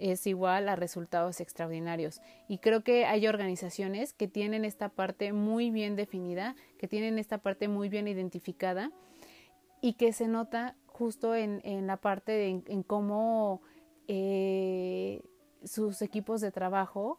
es 0.00 0.26
igual 0.26 0.68
a 0.68 0.76
resultados 0.76 1.40
extraordinarios. 1.40 2.20
Y 2.48 2.58
creo 2.58 2.82
que 2.82 3.04
hay 3.04 3.26
organizaciones 3.26 4.12
que 4.12 4.26
tienen 4.26 4.64
esta 4.64 4.88
parte 4.88 5.32
muy 5.32 5.70
bien 5.70 5.94
definida, 5.94 6.56
que 6.78 6.88
tienen 6.88 7.18
esta 7.18 7.38
parte 7.38 7.68
muy 7.68 7.88
bien 7.88 8.08
identificada 8.08 8.90
y 9.80 9.92
que 9.94 10.12
se 10.12 10.26
nota 10.26 10.74
justo 10.92 11.34
en, 11.34 11.60
en 11.64 11.86
la 11.86 11.96
parte 11.96 12.32
de 12.32 12.62
en, 12.66 12.82
cómo 12.82 13.62
eh, 14.08 15.22
sus 15.64 16.02
equipos 16.02 16.40
de 16.40 16.50
trabajo 16.50 17.18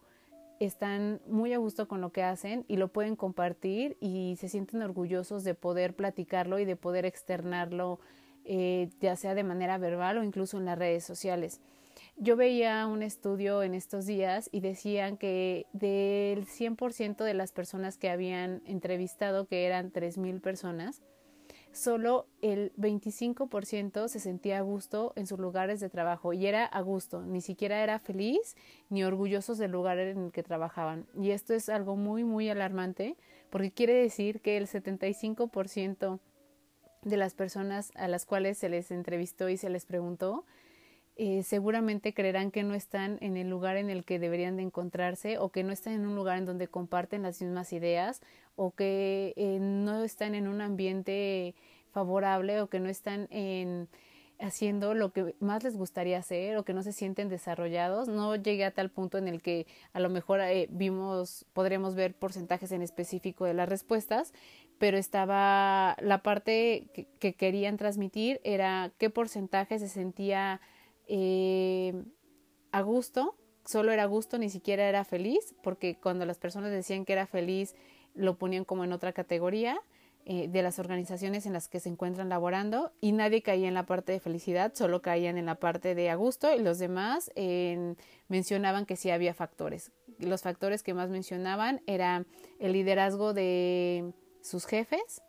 están 0.60 1.20
muy 1.26 1.52
a 1.52 1.58
gusto 1.58 1.88
con 1.88 2.00
lo 2.00 2.12
que 2.12 2.22
hacen 2.22 2.64
y 2.68 2.76
lo 2.76 2.88
pueden 2.88 3.16
compartir 3.16 3.96
y 4.00 4.36
se 4.38 4.48
sienten 4.48 4.82
orgullosos 4.82 5.42
de 5.42 5.54
poder 5.54 5.94
platicarlo 5.94 6.58
y 6.58 6.64
de 6.64 6.76
poder 6.76 7.04
externarlo, 7.04 7.98
eh, 8.44 8.88
ya 9.00 9.16
sea 9.16 9.34
de 9.34 9.42
manera 9.42 9.78
verbal 9.78 10.18
o 10.18 10.22
incluso 10.22 10.58
en 10.58 10.66
las 10.66 10.78
redes 10.78 11.04
sociales. 11.04 11.60
Yo 12.16 12.36
veía 12.36 12.86
un 12.86 13.02
estudio 13.02 13.62
en 13.62 13.74
estos 13.74 14.06
días 14.06 14.48
y 14.52 14.60
decían 14.60 15.16
que 15.16 15.66
del 15.72 16.46
100% 16.46 17.24
de 17.24 17.34
las 17.34 17.52
personas 17.52 17.98
que 17.98 18.10
habían 18.10 18.62
entrevistado, 18.66 19.46
que 19.46 19.66
eran 19.66 19.92
3.000 19.92 20.40
personas, 20.40 21.02
solo 21.72 22.26
el 22.40 22.72
25% 22.76 24.08
se 24.08 24.20
sentía 24.20 24.58
a 24.58 24.62
gusto 24.62 25.12
en 25.16 25.26
sus 25.26 25.38
lugares 25.38 25.80
de 25.80 25.88
trabajo 25.88 26.32
y 26.32 26.46
era 26.46 26.64
a 26.64 26.80
gusto, 26.80 27.22
ni 27.22 27.40
siquiera 27.40 27.82
era 27.82 27.98
feliz 27.98 28.56
ni 28.90 29.04
orgullosos 29.04 29.58
del 29.58 29.72
lugar 29.72 29.98
en 29.98 30.26
el 30.26 30.32
que 30.32 30.42
trabajaban. 30.42 31.06
Y 31.18 31.30
esto 31.30 31.54
es 31.54 31.68
algo 31.68 31.96
muy, 31.96 32.24
muy 32.24 32.48
alarmante 32.48 33.16
porque 33.50 33.72
quiere 33.72 33.94
decir 33.94 34.40
que 34.40 34.56
el 34.56 34.66
75% 34.66 36.20
de 37.02 37.16
las 37.16 37.34
personas 37.34 37.90
a 37.94 38.08
las 38.08 38.26
cuales 38.26 38.58
se 38.58 38.68
les 38.68 38.90
entrevistó 38.90 39.48
y 39.48 39.56
se 39.56 39.70
les 39.70 39.86
preguntó 39.86 40.44
eh, 41.16 41.42
seguramente 41.42 42.14
creerán 42.14 42.50
que 42.50 42.62
no 42.62 42.74
están 42.74 43.18
en 43.20 43.36
el 43.36 43.50
lugar 43.50 43.76
en 43.76 43.90
el 43.90 44.04
que 44.04 44.18
deberían 44.18 44.56
de 44.56 44.62
encontrarse 44.62 45.38
o 45.38 45.50
que 45.50 45.62
no 45.62 45.72
están 45.72 45.92
en 45.92 46.06
un 46.06 46.16
lugar 46.16 46.38
en 46.38 46.46
donde 46.46 46.68
comparten 46.68 47.22
las 47.22 47.42
mismas 47.42 47.72
ideas 47.72 48.22
o 48.56 48.70
que 48.70 49.34
eh, 49.36 49.58
no 49.60 50.04
están 50.04 50.34
en 50.34 50.48
un 50.48 50.60
ambiente 50.62 51.54
favorable 51.92 52.62
o 52.62 52.68
que 52.68 52.80
no 52.80 52.88
están 52.88 53.28
en 53.30 53.88
haciendo 54.40 54.94
lo 54.94 55.12
que 55.12 55.36
más 55.38 55.62
les 55.62 55.76
gustaría 55.76 56.18
hacer 56.18 56.56
o 56.56 56.64
que 56.64 56.72
no 56.72 56.82
se 56.82 56.92
sienten 56.92 57.28
desarrollados. 57.28 58.08
No 58.08 58.34
llegué 58.34 58.64
a 58.64 58.72
tal 58.72 58.90
punto 58.90 59.18
en 59.18 59.28
el 59.28 59.40
que 59.40 59.66
a 59.92 60.00
lo 60.00 60.10
mejor 60.10 60.40
eh, 60.40 60.66
vimos, 60.70 61.46
podremos 61.52 61.94
ver 61.94 62.14
porcentajes 62.14 62.72
en 62.72 62.82
específico 62.82 63.44
de 63.44 63.54
las 63.54 63.68
respuestas, 63.68 64.32
pero 64.78 64.98
estaba 64.98 65.96
la 66.00 66.22
parte 66.22 66.88
que, 66.92 67.06
que 67.20 67.34
querían 67.34 67.76
transmitir 67.76 68.40
era 68.44 68.92
qué 68.98 69.10
porcentaje 69.10 69.78
se 69.78 69.88
sentía 69.88 70.60
eh, 71.14 71.92
a 72.70 72.80
gusto, 72.80 73.36
solo 73.66 73.92
era 73.92 74.06
gusto, 74.06 74.38
ni 74.38 74.48
siquiera 74.48 74.88
era 74.88 75.04
feliz, 75.04 75.54
porque 75.62 75.98
cuando 76.00 76.24
las 76.24 76.38
personas 76.38 76.70
decían 76.70 77.04
que 77.04 77.12
era 77.12 77.26
feliz, 77.26 77.74
lo 78.14 78.38
ponían 78.38 78.64
como 78.64 78.82
en 78.82 78.92
otra 78.94 79.12
categoría 79.12 79.78
eh, 80.24 80.48
de 80.48 80.62
las 80.62 80.78
organizaciones 80.78 81.44
en 81.44 81.52
las 81.52 81.68
que 81.68 81.80
se 81.80 81.90
encuentran 81.90 82.30
laborando 82.30 82.92
y 83.02 83.12
nadie 83.12 83.42
caía 83.42 83.68
en 83.68 83.74
la 83.74 83.84
parte 83.84 84.12
de 84.12 84.20
felicidad, 84.20 84.72
solo 84.74 85.02
caían 85.02 85.36
en 85.36 85.44
la 85.44 85.56
parte 85.56 85.94
de 85.94 86.08
a 86.08 86.14
gusto 86.14 86.54
y 86.54 86.62
los 86.62 86.78
demás 86.78 87.30
mencionaban 88.28 88.86
que 88.86 88.96
sí 88.96 89.10
había 89.10 89.34
factores. 89.34 89.92
Los 90.18 90.40
factores 90.40 90.82
que 90.82 90.94
más 90.94 91.10
mencionaban 91.10 91.82
era 91.86 92.24
el 92.58 92.72
liderazgo 92.72 93.34
de 93.34 94.14
sus 94.40 94.64
jefes, 94.64 95.20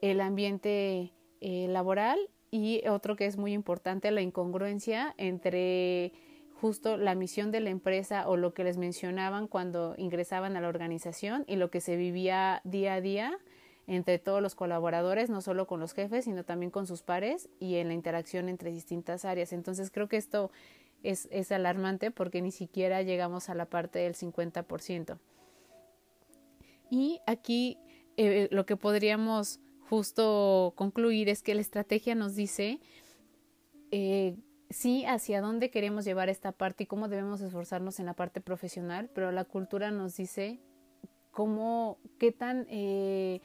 el 0.00 0.20
ambiente 0.20 1.12
eh, 1.40 1.68
laboral 1.68 2.18
y 2.50 2.86
otro 2.88 3.16
que 3.16 3.26
es 3.26 3.36
muy 3.36 3.52
importante, 3.52 4.10
la 4.10 4.20
incongruencia 4.20 5.14
entre 5.18 6.12
justo 6.60 6.96
la 6.96 7.14
misión 7.14 7.50
de 7.50 7.60
la 7.60 7.70
empresa 7.70 8.28
o 8.28 8.36
lo 8.36 8.52
que 8.52 8.64
les 8.64 8.76
mencionaban 8.76 9.46
cuando 9.46 9.94
ingresaban 9.96 10.56
a 10.56 10.60
la 10.60 10.68
organización 10.68 11.44
y 11.46 11.56
lo 11.56 11.70
que 11.70 11.80
se 11.80 11.96
vivía 11.96 12.60
día 12.64 12.94
a 12.94 13.00
día 13.00 13.38
entre 13.86 14.18
todos 14.18 14.42
los 14.42 14.54
colaboradores, 14.54 15.30
no 15.30 15.40
solo 15.40 15.66
con 15.66 15.80
los 15.80 15.94
jefes, 15.94 16.26
sino 16.26 16.44
también 16.44 16.70
con 16.70 16.86
sus 16.86 17.02
pares 17.02 17.48
y 17.58 17.76
en 17.76 17.88
la 17.88 17.94
interacción 17.94 18.48
entre 18.48 18.70
distintas 18.70 19.24
áreas. 19.24 19.52
Entonces 19.52 19.90
creo 19.90 20.08
que 20.08 20.18
esto 20.18 20.50
es, 21.02 21.28
es 21.30 21.52
alarmante 21.52 22.10
porque 22.10 22.42
ni 22.42 22.50
siquiera 22.50 23.02
llegamos 23.02 23.48
a 23.48 23.54
la 23.54 23.64
parte 23.64 24.00
del 24.00 24.14
50%. 24.14 25.18
Y 26.90 27.20
aquí 27.26 27.78
eh, 28.18 28.48
lo 28.50 28.66
que 28.66 28.76
podríamos 28.76 29.60
justo 29.88 30.72
concluir 30.76 31.28
es 31.28 31.42
que 31.42 31.54
la 31.54 31.60
estrategia 31.60 32.14
nos 32.14 32.34
dice 32.34 32.80
eh, 33.90 34.36
sí 34.70 35.04
hacia 35.06 35.40
dónde 35.40 35.70
queremos 35.70 36.04
llevar 36.04 36.28
esta 36.28 36.52
parte 36.52 36.84
y 36.84 36.86
cómo 36.86 37.08
debemos 37.08 37.40
esforzarnos 37.40 38.00
en 38.00 38.06
la 38.06 38.14
parte 38.14 38.40
profesional, 38.40 39.10
pero 39.14 39.32
la 39.32 39.44
cultura 39.44 39.90
nos 39.90 40.16
dice 40.16 40.60
cómo, 41.30 41.98
qué 42.18 42.32
tan, 42.32 42.66
eh, 42.68 43.40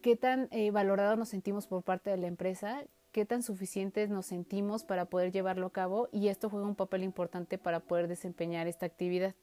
qué 0.00 0.16
tan 0.16 0.48
eh, 0.50 0.70
valorados 0.70 1.18
nos 1.18 1.28
sentimos 1.28 1.66
por 1.66 1.82
parte 1.82 2.10
de 2.10 2.16
la 2.16 2.26
empresa, 2.26 2.84
qué 3.12 3.24
tan 3.24 3.42
suficientes 3.42 4.10
nos 4.10 4.26
sentimos 4.26 4.84
para 4.84 5.04
poder 5.04 5.30
llevarlo 5.30 5.66
a 5.66 5.72
cabo 5.72 6.08
y 6.10 6.28
esto 6.28 6.50
juega 6.50 6.66
un 6.66 6.74
papel 6.74 7.04
importante 7.04 7.58
para 7.58 7.80
poder 7.80 8.08
desempeñar 8.08 8.66
esta 8.66 8.86
actividad. 8.86 9.34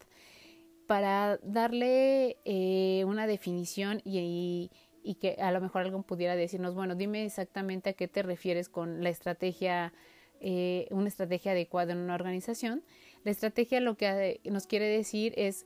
Para 0.87 1.37
darle 1.43 2.39
eh, 2.45 3.05
una 3.05 3.27
definición 3.27 4.01
y, 4.03 4.17
y 4.17 4.71
que 5.15 5.37
a 5.39 5.51
lo 5.51 5.61
mejor 5.61 5.81
alguien 5.81 6.03
pudiera 6.03 6.35
decirnos, 6.35 6.75
bueno, 6.75 6.95
dime 6.95 7.25
exactamente 7.25 7.91
a 7.91 7.93
qué 7.93 8.07
te 8.07 8.23
refieres 8.23 8.69
con 8.69 9.03
la 9.03 9.09
estrategia, 9.09 9.93
eh, 10.39 10.87
una 10.91 11.07
estrategia 11.07 11.51
adecuada 11.51 11.93
en 11.93 11.99
una 11.99 12.15
organización. 12.15 12.83
La 13.23 13.31
estrategia 13.31 13.79
lo 13.79 13.95
que 13.95 14.41
nos 14.45 14.67
quiere 14.67 14.85
decir 14.85 15.33
es, 15.37 15.65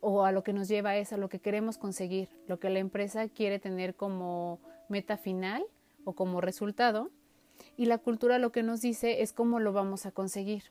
o 0.00 0.24
a 0.24 0.32
lo 0.32 0.42
que 0.42 0.52
nos 0.52 0.68
lleva 0.68 0.96
es 0.96 1.12
a 1.12 1.16
lo 1.16 1.28
que 1.28 1.40
queremos 1.40 1.78
conseguir, 1.78 2.28
lo 2.46 2.58
que 2.58 2.70
la 2.70 2.78
empresa 2.78 3.28
quiere 3.28 3.58
tener 3.58 3.94
como 3.94 4.60
meta 4.88 5.16
final 5.16 5.64
o 6.04 6.14
como 6.14 6.40
resultado. 6.40 7.10
Y 7.76 7.86
la 7.86 7.98
cultura 7.98 8.38
lo 8.38 8.52
que 8.52 8.62
nos 8.62 8.80
dice 8.80 9.22
es 9.22 9.32
cómo 9.32 9.60
lo 9.60 9.72
vamos 9.72 10.06
a 10.06 10.12
conseguir. 10.12 10.64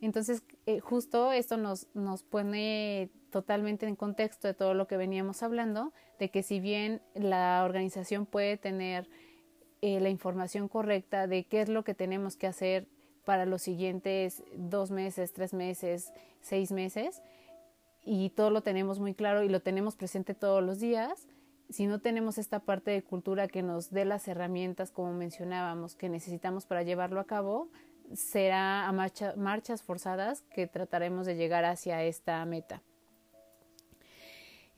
Entonces, 0.00 0.42
eh, 0.66 0.80
justo 0.80 1.32
esto 1.32 1.56
nos, 1.56 1.86
nos 1.94 2.22
pone 2.22 3.10
totalmente 3.34 3.88
en 3.88 3.96
contexto 3.96 4.46
de 4.46 4.54
todo 4.54 4.74
lo 4.74 4.86
que 4.86 4.96
veníamos 4.96 5.42
hablando, 5.42 5.92
de 6.20 6.30
que 6.30 6.44
si 6.44 6.60
bien 6.60 7.02
la 7.14 7.64
organización 7.64 8.26
puede 8.26 8.56
tener 8.56 9.08
eh, 9.82 9.98
la 9.98 10.08
información 10.08 10.68
correcta 10.68 11.26
de 11.26 11.42
qué 11.42 11.60
es 11.60 11.68
lo 11.68 11.82
que 11.82 11.94
tenemos 11.94 12.36
que 12.36 12.46
hacer 12.46 12.86
para 13.24 13.44
los 13.44 13.60
siguientes 13.60 14.44
dos 14.54 14.92
meses, 14.92 15.32
tres 15.32 15.52
meses, 15.52 16.12
seis 16.42 16.70
meses, 16.70 17.22
y 18.04 18.30
todo 18.30 18.50
lo 18.50 18.62
tenemos 18.62 19.00
muy 19.00 19.14
claro 19.14 19.42
y 19.42 19.48
lo 19.48 19.58
tenemos 19.58 19.96
presente 19.96 20.32
todos 20.32 20.62
los 20.62 20.78
días, 20.78 21.26
si 21.68 21.88
no 21.88 21.98
tenemos 21.98 22.38
esta 22.38 22.60
parte 22.60 22.92
de 22.92 23.02
cultura 23.02 23.48
que 23.48 23.64
nos 23.64 23.90
dé 23.90 24.04
las 24.04 24.28
herramientas, 24.28 24.92
como 24.92 25.12
mencionábamos, 25.12 25.96
que 25.96 26.08
necesitamos 26.08 26.66
para 26.66 26.84
llevarlo 26.84 27.18
a 27.18 27.24
cabo, 27.24 27.68
será 28.12 28.86
a 28.86 28.92
marchas 28.92 29.82
forzadas 29.82 30.42
que 30.54 30.68
trataremos 30.68 31.26
de 31.26 31.34
llegar 31.34 31.64
hacia 31.64 32.04
esta 32.04 32.44
meta. 32.44 32.80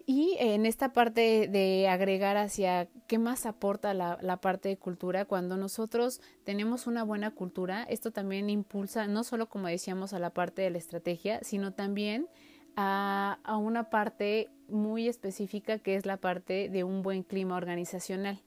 Y 0.09 0.37
en 0.39 0.67
esta 0.67 0.93
parte 0.93 1.49
de 1.49 1.89
agregar 1.89 2.37
hacia 2.37 2.89
qué 3.09 3.19
más 3.19 3.45
aporta 3.45 3.93
la, 3.93 4.19
la, 4.23 4.37
parte 4.37 4.69
de 4.69 4.77
cultura, 4.77 5.25
cuando 5.25 5.57
nosotros 5.57 6.21
tenemos 6.45 6.87
una 6.87 7.03
buena 7.03 7.33
cultura, 7.33 7.83
esto 7.83 8.13
también 8.13 8.49
impulsa 8.49 9.09
no 9.09 9.25
solo, 9.25 9.49
como 9.49 9.67
decíamos, 9.67 10.13
a 10.13 10.21
la 10.21 10.31
parte 10.31 10.63
de 10.63 10.71
la 10.71 10.79
estrategia, 10.79 11.43
sino 11.43 11.73
también 11.73 12.29
a, 12.77 13.41
a 13.43 13.57
una 13.57 13.91
parte 13.91 14.49
muy 14.69 15.09
específica 15.09 15.81
que 15.81 15.97
es 15.97 16.07
la 16.07 16.19
parte 16.19 16.69
de 16.69 16.85
un 16.85 17.03
buen 17.03 17.25
clima 17.25 17.57
organizacional. 17.57 18.41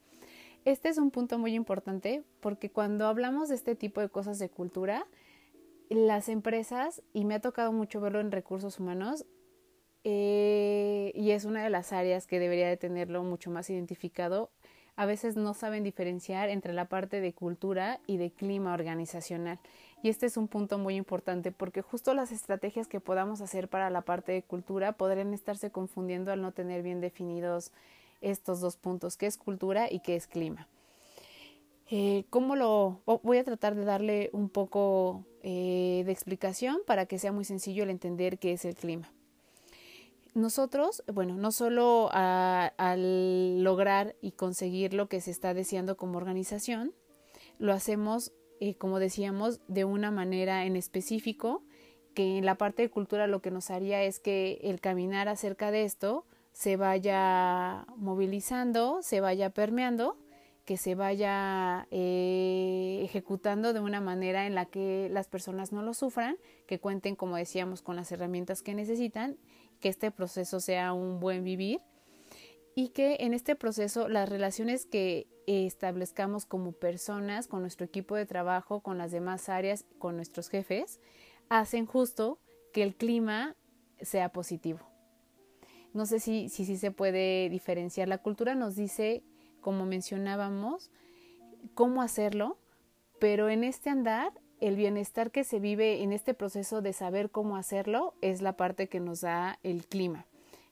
Este 0.63 0.87
es 0.87 0.97
un 0.97 1.11
punto 1.11 1.39
muy 1.39 1.55
importante 1.55 2.23
porque 2.39 2.69
cuando 2.69 3.05
hablamos 3.05 3.49
de 3.49 3.55
este 3.55 3.75
tipo 3.75 3.99
de 3.99 4.07
cosas 4.07 4.39
de 4.39 4.49
cultura, 4.49 5.05
las 5.89 6.29
empresas, 6.29 7.01
y 7.11 7.25
me 7.25 7.35
ha 7.35 7.41
tocado 7.41 7.73
mucho 7.73 7.99
verlo 7.99 8.21
en 8.21 8.31
recursos 8.31 8.79
humanos, 8.79 9.25
eh, 10.03 11.11
y 11.15 11.31
es 11.31 11.45
una 11.45 11.63
de 11.63 11.69
las 11.69 11.93
áreas 11.93 12.27
que 12.27 12.39
debería 12.39 12.67
de 12.67 12.77
tenerlo 12.77 13.23
mucho 13.23 13.51
más 13.51 13.69
identificado. 13.69 14.49
A 14.95 15.05
veces 15.05 15.37
no 15.37 15.53
saben 15.53 15.83
diferenciar 15.83 16.49
entre 16.49 16.73
la 16.73 16.89
parte 16.89 17.21
de 17.21 17.33
cultura 17.33 17.99
y 18.05 18.17
de 18.17 18.31
clima 18.31 18.73
organizacional. 18.73 19.59
Y 20.03 20.09
este 20.09 20.25
es 20.25 20.37
un 20.37 20.47
punto 20.47 20.77
muy 20.77 20.95
importante 20.95 21.51
porque 21.51 21.81
justo 21.81 22.13
las 22.13 22.31
estrategias 22.31 22.87
que 22.87 22.99
podamos 22.99 23.41
hacer 23.41 23.69
para 23.69 23.89
la 23.89 24.01
parte 24.01 24.31
de 24.31 24.43
cultura 24.43 24.93
podrían 24.93 25.33
estarse 25.33 25.71
confundiendo 25.71 26.31
al 26.31 26.41
no 26.41 26.51
tener 26.51 26.83
bien 26.83 27.01
definidos 27.01 27.71
estos 28.21 28.59
dos 28.59 28.77
puntos, 28.77 29.17
qué 29.17 29.25
es 29.25 29.37
cultura 29.37 29.91
y 29.91 29.99
qué 29.99 30.15
es 30.15 30.27
clima. 30.27 30.67
Eh, 31.91 32.25
¿Cómo 32.29 32.55
lo 32.55 33.01
voy 33.23 33.39
a 33.39 33.43
tratar 33.43 33.75
de 33.75 33.83
darle 33.83 34.29
un 34.31 34.49
poco 34.49 35.25
eh, 35.41 36.03
de 36.05 36.11
explicación 36.11 36.79
para 36.85 37.05
que 37.07 37.17
sea 37.17 37.31
muy 37.31 37.45
sencillo 37.45 37.83
el 37.83 37.89
entender 37.89 38.37
qué 38.37 38.53
es 38.53 38.63
el 38.63 38.75
clima? 38.75 39.11
Nosotros, 40.33 41.03
bueno, 41.11 41.35
no 41.35 41.51
solo 41.51 42.09
al 42.11 43.63
lograr 43.63 44.15
y 44.21 44.31
conseguir 44.31 44.93
lo 44.93 45.07
que 45.07 45.21
se 45.21 45.31
está 45.31 45.53
deseando 45.53 45.97
como 45.97 46.17
organización, 46.17 46.93
lo 47.57 47.73
hacemos, 47.73 48.31
eh, 48.59 48.75
como 48.75 48.99
decíamos, 48.99 49.59
de 49.67 49.85
una 49.85 50.11
manera 50.11 50.65
en 50.65 50.75
específico, 50.75 51.63
que 52.13 52.37
en 52.37 52.45
la 52.45 52.55
parte 52.55 52.81
de 52.81 52.89
cultura 52.89 53.27
lo 53.27 53.41
que 53.41 53.51
nos 53.51 53.69
haría 53.69 54.03
es 54.03 54.19
que 54.19 54.59
el 54.63 54.79
caminar 54.81 55.27
acerca 55.27 55.71
de 55.71 55.83
esto 55.83 56.25
se 56.51 56.75
vaya 56.75 57.85
movilizando, 57.95 58.99
se 59.01 59.21
vaya 59.21 59.51
permeando, 59.51 60.17
que 60.65 60.77
se 60.77 60.93
vaya 60.93 61.87
eh, 61.89 63.01
ejecutando 63.03 63.73
de 63.73 63.79
una 63.79 64.01
manera 64.01 64.45
en 64.45 64.53
la 64.53 64.65
que 64.65 65.09
las 65.11 65.27
personas 65.27 65.71
no 65.71 65.81
lo 65.81 65.93
sufran, 65.93 66.37
que 66.67 66.79
cuenten, 66.79 67.15
como 67.15 67.37
decíamos, 67.37 67.81
con 67.81 67.95
las 67.95 68.11
herramientas 68.11 68.61
que 68.61 68.75
necesitan 68.75 69.37
que 69.79 69.89
este 69.89 70.11
proceso 70.11 70.59
sea 70.59 70.93
un 70.93 71.19
buen 71.19 71.43
vivir 71.43 71.81
y 72.75 72.89
que 72.89 73.17
en 73.21 73.33
este 73.33 73.55
proceso 73.55 74.07
las 74.07 74.29
relaciones 74.29 74.85
que 74.85 75.27
establezcamos 75.47 76.45
como 76.45 76.71
personas, 76.71 77.47
con 77.47 77.61
nuestro 77.61 77.85
equipo 77.85 78.15
de 78.15 78.25
trabajo, 78.25 78.81
con 78.81 78.97
las 78.97 79.11
demás 79.11 79.49
áreas, 79.49 79.85
con 79.97 80.15
nuestros 80.15 80.49
jefes, 80.49 80.99
hacen 81.49 81.85
justo 81.85 82.39
que 82.71 82.83
el 82.83 82.95
clima 82.95 83.55
sea 84.01 84.29
positivo. 84.29 84.79
No 85.93 86.05
sé 86.05 86.19
si, 86.19 86.49
si, 86.49 86.65
si 86.65 86.77
se 86.77 86.91
puede 86.91 87.49
diferenciar. 87.49 88.07
La 88.07 88.19
cultura 88.19 88.53
nos 88.53 88.75
dice, 88.75 89.23
como 89.59 89.85
mencionábamos, 89.85 90.91
cómo 91.73 92.01
hacerlo, 92.01 92.59
pero 93.19 93.49
en 93.49 93.63
este 93.63 93.89
andar 93.89 94.31
el 94.59 94.75
bienestar 94.75 95.31
que 95.31 95.43
se 95.43 95.59
vive 95.59 96.03
en 96.03 96.13
este 96.13 96.33
proceso 96.33 96.81
de 96.81 96.93
saber 96.93 97.29
cómo 97.29 97.57
hacerlo 97.57 98.13
es 98.21 98.41
la 98.41 98.53
parte 98.53 98.87
que 98.87 98.99
nos 98.99 99.21
da 99.21 99.59
el 99.63 99.85
clima. 99.85 100.25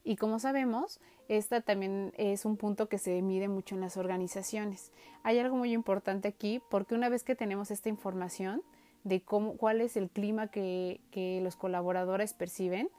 Y 0.03 0.15
como 0.15 0.39
sabemos, 0.39 0.99
esta 1.27 1.61
también 1.61 2.13
es 2.17 2.45
un 2.45 2.57
punto 2.57 2.87
que 2.87 2.97
se 2.97 3.21
mide 3.21 3.49
mucho 3.49 3.75
en 3.75 3.81
las 3.81 3.97
organizaciones. 3.97 4.91
Hay 5.23 5.39
algo 5.39 5.57
muy 5.57 5.73
importante 5.73 6.27
aquí 6.27 6.61
porque 6.69 6.95
una 6.95 7.09
vez 7.09 7.23
que 7.23 7.35
tenemos 7.35 7.71
esta 7.71 7.89
información 7.89 8.61
de 9.03 9.21
cómo, 9.21 9.57
cuál 9.57 9.81
es 9.81 9.97
el 9.97 10.09
clima 10.09 10.47
que, 10.47 11.01
que 11.11 11.41
los 11.41 11.55
colaboradores 11.55 12.33
perciben, 12.33 12.89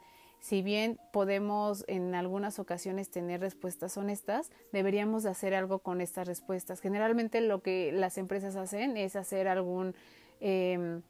si 0.40 0.62
bien 0.62 1.00
podemos 1.12 1.84
en 1.88 2.14
algunas 2.14 2.58
ocasiones 2.58 3.10
tener 3.10 3.40
respuestas 3.40 3.96
honestas, 3.96 4.50
deberíamos 4.72 5.24
de 5.24 5.30
hacer 5.30 5.54
algo 5.54 5.80
con 5.80 6.00
estas 6.00 6.28
respuestas. 6.28 6.80
Generalmente 6.80 7.40
lo 7.40 7.60
que 7.60 7.90
las 7.92 8.18
empresas 8.18 8.54
hacen 8.56 8.96
es 8.96 9.16
hacer 9.16 9.48
algún 9.48 9.94
Em, 10.40 11.02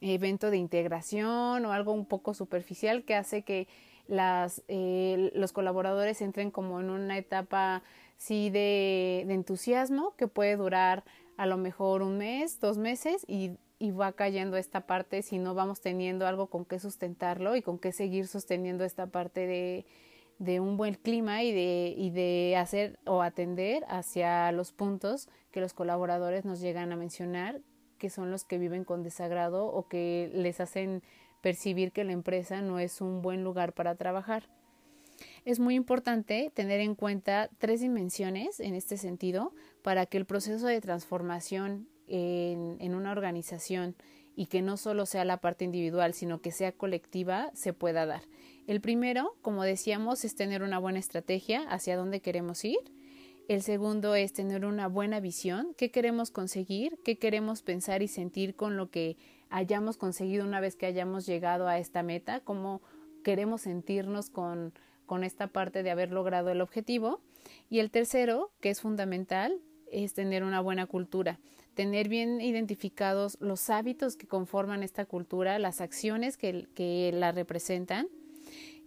evento 0.00 0.50
de 0.50 0.56
integración 0.56 1.64
o 1.64 1.72
algo 1.72 1.92
un 1.92 2.06
poco 2.06 2.34
superficial 2.34 3.04
que 3.04 3.14
hace 3.14 3.42
que 3.42 3.68
las, 4.08 4.62
eh, 4.68 5.30
los 5.34 5.52
colaboradores 5.52 6.20
entren 6.22 6.50
como 6.50 6.80
en 6.80 6.90
una 6.90 7.18
etapa 7.18 7.82
sí 8.16 8.50
de, 8.50 9.20
entusiasmo 9.28 10.14
que 10.16 10.28
puede 10.28 10.56
durar 10.56 11.04
a 11.36 11.46
lo 11.46 11.56
mejor 11.56 12.02
un 12.02 12.18
mes, 12.18 12.60
dos 12.60 12.78
meses 12.78 13.24
y, 13.28 13.56
va 13.98 14.12
cayendo 14.12 14.56
esta 14.56 14.82
parte 14.86 15.22
si 15.22 15.38
no 15.38 15.54
vamos 15.54 15.80
teniendo 15.80 16.24
algo 16.28 16.46
con 16.46 16.64
qué 16.64 16.78
sustentarlo 16.78 17.56
y 17.56 17.62
con 17.62 17.80
qué 17.80 17.90
seguir 17.90 18.28
sosteniendo 18.28 18.84
esta 18.84 19.08
parte 19.08 19.44
de, 19.44 19.86
de 20.38 20.60
un 20.60 20.76
buen 20.76 20.94
clima 20.94 21.42
y 21.42 21.52
de, 21.52 21.92
y 21.96 22.10
de 22.10 22.54
hacer 22.56 23.00
o 23.06 23.22
atender 23.22 23.84
hacia 23.88 24.52
los 24.52 24.70
puntos 24.70 25.28
que 25.50 25.60
los 25.60 25.74
colaboradores 25.74 26.44
nos 26.44 26.60
llegan 26.60 26.92
a 26.92 26.96
mencionar 26.96 27.60
que 28.02 28.10
son 28.10 28.32
los 28.32 28.42
que 28.42 28.58
viven 28.58 28.82
con 28.82 29.04
desagrado 29.04 29.64
o 29.64 29.86
que 29.86 30.28
les 30.34 30.58
hacen 30.58 31.04
percibir 31.40 31.92
que 31.92 32.02
la 32.02 32.10
empresa 32.10 32.60
no 32.60 32.80
es 32.80 33.00
un 33.00 33.22
buen 33.22 33.44
lugar 33.44 33.74
para 33.74 33.94
trabajar. 33.94 34.48
Es 35.44 35.60
muy 35.60 35.76
importante 35.76 36.50
tener 36.52 36.80
en 36.80 36.96
cuenta 36.96 37.48
tres 37.58 37.80
dimensiones 37.80 38.58
en 38.58 38.74
este 38.74 38.96
sentido 38.96 39.52
para 39.82 40.04
que 40.06 40.18
el 40.18 40.26
proceso 40.26 40.66
de 40.66 40.80
transformación 40.80 41.86
en, 42.08 42.76
en, 42.80 42.96
una 42.96 43.12
organización 43.12 43.94
y 44.34 44.46
que 44.46 44.62
no 44.62 44.76
solo 44.76 45.06
sea 45.06 45.24
la 45.24 45.36
parte 45.36 45.64
individual, 45.64 46.12
sino 46.12 46.40
que 46.40 46.50
sea 46.50 46.72
colectiva, 46.72 47.52
se 47.54 47.72
pueda 47.72 48.04
dar. 48.04 48.22
El 48.66 48.80
primero, 48.80 49.36
como 49.42 49.62
decíamos, 49.62 50.24
es 50.24 50.34
tener 50.34 50.64
una 50.64 50.80
buena 50.80 50.98
estrategia 50.98 51.62
hacia 51.68 51.96
dónde 51.96 52.18
queremos 52.18 52.64
ir. 52.64 52.80
El 53.48 53.62
segundo 53.62 54.14
es 54.14 54.32
tener 54.32 54.64
una 54.64 54.86
buena 54.86 55.20
visión, 55.20 55.74
qué 55.76 55.90
queremos 55.90 56.30
conseguir, 56.30 56.98
qué 57.04 57.18
queremos 57.18 57.62
pensar 57.62 58.02
y 58.02 58.08
sentir 58.08 58.54
con 58.54 58.76
lo 58.76 58.90
que 58.90 59.16
hayamos 59.50 59.96
conseguido 59.96 60.44
una 60.44 60.60
vez 60.60 60.76
que 60.76 60.86
hayamos 60.86 61.26
llegado 61.26 61.66
a 61.68 61.78
esta 61.78 62.02
meta, 62.02 62.40
cómo 62.40 62.82
queremos 63.24 63.62
sentirnos 63.62 64.30
con, 64.30 64.72
con 65.06 65.24
esta 65.24 65.48
parte 65.48 65.82
de 65.82 65.90
haber 65.90 66.12
logrado 66.12 66.50
el 66.50 66.60
objetivo. 66.60 67.20
Y 67.68 67.80
el 67.80 67.90
tercero, 67.90 68.52
que 68.60 68.70
es 68.70 68.80
fundamental, 68.80 69.60
es 69.90 70.14
tener 70.14 70.44
una 70.44 70.60
buena 70.60 70.86
cultura, 70.86 71.38
tener 71.74 72.08
bien 72.08 72.40
identificados 72.40 73.36
los 73.40 73.68
hábitos 73.70 74.16
que 74.16 74.26
conforman 74.26 74.82
esta 74.82 75.04
cultura, 75.04 75.58
las 75.58 75.80
acciones 75.80 76.36
que, 76.36 76.68
que 76.74 77.10
la 77.12 77.32
representan 77.32 78.08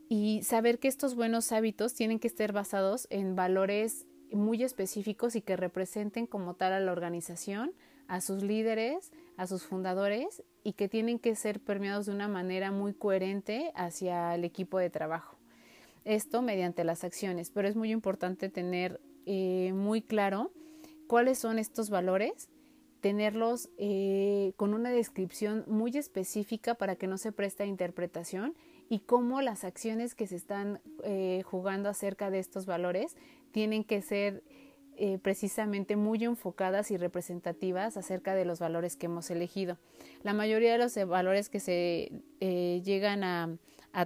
y 0.08 0.42
saber 0.44 0.80
que 0.80 0.88
estos 0.88 1.16
buenos 1.16 1.52
hábitos 1.52 1.94
tienen 1.94 2.20
que 2.20 2.28
estar 2.28 2.54
basados 2.54 3.08
en 3.10 3.36
valores 3.36 4.08
muy 4.36 4.64
específicos 4.64 5.36
y 5.36 5.42
que 5.42 5.56
representen 5.56 6.28
como 6.28 6.54
tal 6.54 6.74
a 6.74 6.80
la 6.80 6.92
organización, 6.92 7.74
a 8.08 8.22
sus 8.22 8.44
líderes, 8.44 9.12
a 9.38 9.48
sus 9.48 9.64
fundadores 9.64 10.44
y 10.64 10.74
que 10.74 10.88
tienen 10.88 11.20
que 11.20 11.36
ser 11.36 11.60
permeados 11.60 12.06
de 12.06 12.14
una 12.14 12.28
manera 12.28 12.72
muy 12.72 12.94
coherente 12.94 13.72
hacia 13.76 14.36
el 14.36 14.44
equipo 14.44 14.78
de 14.78 14.90
trabajo. 14.90 15.38
Esto 16.04 16.42
mediante 16.42 16.84
las 16.84 17.04
acciones, 17.04 17.50
pero 17.50 17.68
es 17.68 17.76
muy 17.76 17.92
importante 17.92 18.50
tener 18.50 19.02
eh, 19.26 19.72
muy 19.74 20.02
claro 20.02 20.52
cuáles 21.08 21.40
son 21.40 21.58
estos 21.58 21.90
valores, 21.90 22.50
tenerlos 23.02 23.70
eh, 23.78 24.54
con 24.56 24.74
una 24.74 24.90
descripción 24.90 25.64
muy 25.68 25.98
específica 25.98 26.76
para 26.76 26.96
que 26.96 27.08
no 27.08 27.18
se 27.18 27.32
preste 27.32 27.64
a 27.64 27.68
interpretación 27.68 28.56
y 28.90 29.00
cómo 29.00 29.42
las 29.42 29.64
acciones 29.64 30.16
que 30.16 30.28
se 30.28 30.36
están 30.36 30.80
eh, 31.04 31.42
jugando 31.44 31.90
acerca 31.90 32.30
de 32.30 32.40
estos 32.40 32.66
valores 32.66 33.16
tienen 33.56 33.86
que 33.86 34.02
ser 34.02 34.44
eh, 34.98 35.18
precisamente 35.18 35.96
muy 35.96 36.22
enfocadas 36.26 36.92
y 36.92 36.98
representativas 36.98 37.96
acerca 37.96 38.36
de 38.36 38.44
los 38.44 38.60
valores 38.60 38.98
que 38.98 39.06
hemos 39.06 39.32
elegido. 39.32 39.78
La 40.24 40.34
mayoría 40.34 40.74
de 40.74 40.78
los 40.78 40.94
valores 41.08 41.48
que 41.48 41.62
se 41.62 42.12
eh, 42.42 42.82
llegan 42.84 43.24
a, 43.24 43.58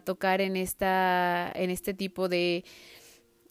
tocar 0.03 0.39
en, 0.39 0.55
esta, 0.55 1.51
en 1.55 1.71
este 1.71 1.95
tipo 1.95 2.29
de, 2.29 2.63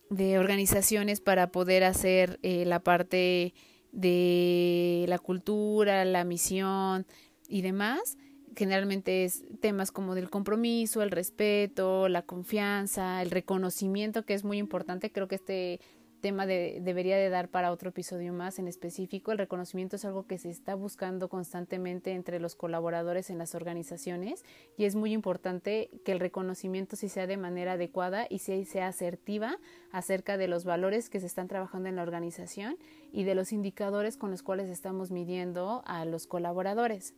de 0.09 0.39
organizaciones 0.39 1.21
para 1.21 1.51
poder 1.51 1.83
hacer 1.83 2.39
la 2.45 2.79
parte 2.79 3.55
de 3.91 5.05
la 5.09 5.19
cultura, 5.19 6.05
la 6.05 6.23
misión 6.23 7.09
y 7.49 7.63
demás, 7.63 8.17
generalmente 8.59 9.25
es 9.25 9.45
temas 9.61 9.93
como 9.93 10.17
del 10.17 10.31
compromiso, 10.31 11.01
el 11.03 11.13
respeto, 11.13 12.09
la 12.09 12.23
confianza, 12.23 13.23
el 13.23 13.31
reconocimiento, 13.31 14.25
que 14.25 14.35
es 14.35 14.43
muy 14.43 14.59
importante. 14.59 15.13
Creo 15.13 15.29
que 15.29 15.37
este 15.37 15.81
tema 16.21 16.45
debería 16.45 17.17
de 17.17 17.29
dar 17.29 17.51
para 17.51 17.71
otro 17.71 17.91
episodio 17.91 18.33
más 18.33 18.59
en 18.59 18.67
específico. 18.67 19.31
El 19.31 19.39
reconocimiento 19.39 19.95
es 19.95 20.05
algo 20.05 20.27
que 20.27 20.39
se 20.39 20.51
está 20.51 20.75
buscando 20.75 21.29
constantemente 21.29 22.15
entre 22.15 22.41
los 22.41 22.57
colaboradores 22.57 23.31
en 23.31 23.39
las 23.39 23.55
organizaciones 23.55 24.45
y 24.77 24.87
es 24.87 24.97
muy 24.97 25.13
importante 25.13 25.89
que 26.05 26.11
el 26.11 26.19
reconocimiento 26.19 26.97
sí 26.97 27.09
sea 27.09 27.29
de 27.29 27.37
manera 27.37 27.75
adecuada 27.75 28.27
y 28.29 28.41
sí 28.41 28.65
sea 28.65 28.89
asertiva 28.89 29.61
acerca 29.93 30.37
de 30.37 30.49
los 30.49 30.65
valores 30.65 31.09
que 31.11 31.21
se 31.21 31.27
están 31.27 31.47
trabajando 31.47 31.89
en 31.89 31.95
la 31.95 32.03
organización 32.03 32.77
y 33.13 33.23
de 33.23 33.37
los 33.37 33.53
indicadores 33.53 34.17
con 34.17 34.33
los 34.33 34.43
cuales 34.43 34.69
estamos 34.69 35.13
midiendo 35.13 35.85
a 35.87 36.05
los 36.05 36.27
colaboradores. 36.27 37.15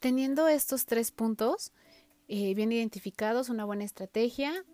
Teniendo 0.00 0.46
estos 0.46 0.86
tres 0.86 1.10
puntos 1.10 1.72
eh, 2.28 2.54
bien 2.54 2.70
identificados, 2.70 3.48
una 3.48 3.64
buena 3.64 3.84
estrategia, 3.84 4.64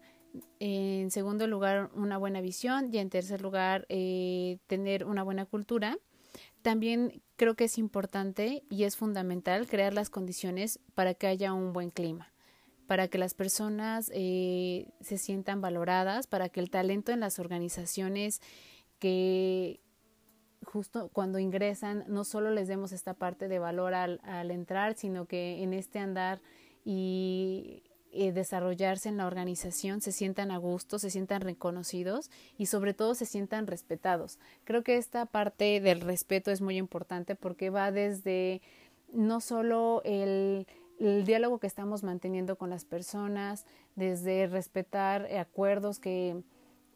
en 0.59 1.11
segundo 1.11 1.47
lugar 1.47 1.91
una 1.95 2.19
buena 2.19 2.41
visión 2.41 2.91
y 2.93 2.99
en 2.99 3.09
tercer 3.09 3.41
lugar 3.41 3.87
eh, 3.89 4.59
tener 4.67 5.05
una 5.05 5.23
buena 5.23 5.47
cultura, 5.47 5.97
también 6.63 7.23
creo 7.37 7.55
que 7.55 7.65
es 7.65 7.79
importante 7.79 8.65
y 8.69 8.85
es 8.85 8.97
fundamental 8.97 9.67
crear 9.67 9.95
las 9.95 10.11
condiciones 10.11 10.81
para 10.95 11.15
que 11.15 11.27
haya 11.27 11.53
un 11.53 11.73
buen 11.73 11.91
clima, 11.91 12.33
para 12.87 13.09
que 13.09 13.19
las 13.19 13.35
personas 13.35 14.11
eh, 14.15 14.89
se 15.01 15.19
sientan 15.19 15.61
valoradas, 15.61 16.27
para 16.27 16.49
que 16.49 16.61
el 16.61 16.71
talento 16.71 17.13
en 17.13 17.21
las 17.21 17.39
organizaciones 17.39 18.41
que, 18.99 19.81
justo 20.65 21.09
cuando 21.13 21.39
ingresan 21.39 22.05
no 22.09 22.25
solo 22.25 22.51
les 22.51 22.69
demos 22.69 22.93
esta 22.93 23.15
parte 23.15 23.49
de 23.49 23.59
valor 23.59 23.95
al, 23.95 24.51
entrar, 24.51 24.95
sino 24.95 25.27
que 25.27 25.63
en 25.63 25.73
este 25.73 25.99
andar 25.99 26.41
y 26.85 27.83
desarrollarse 28.33 29.09
en 29.09 29.17
la 29.17 29.27
organización 29.27 30.01
se 30.01 30.13
sientan 30.13 30.51
a 30.51 30.59
gusto, 30.59 30.99
se 30.99 31.11
sientan 31.11 31.41
reconocidos 31.41 32.31
y 32.57 32.67
sobre 32.67 32.95
todo 32.95 33.15
se 33.15 33.27
sientan 33.27 33.67
respetados. 33.67 34.39
Creo 34.65 34.85
que 34.85 34.97
esta 34.97 35.27
parte 35.27 35.81
del 35.81 36.01
respeto 36.01 36.51
es 36.51 36.61
muy 36.61 36.77
importante 36.77 37.35
porque 37.35 37.71
va 37.71 37.91
desde 37.91 38.63
no 39.13 39.41
solo 39.41 40.03
el, 40.05 40.67
el 40.99 41.25
diálogo 41.25 41.59
que 41.59 41.67
estamos 41.67 42.03
manteniendo 42.03 42.57
con 42.57 42.71
las 42.71 42.85
personas, 42.85 43.67
desde 43.97 44.47
respetar 44.47 45.27
acuerdos 45.37 45.99
que, 45.99 46.43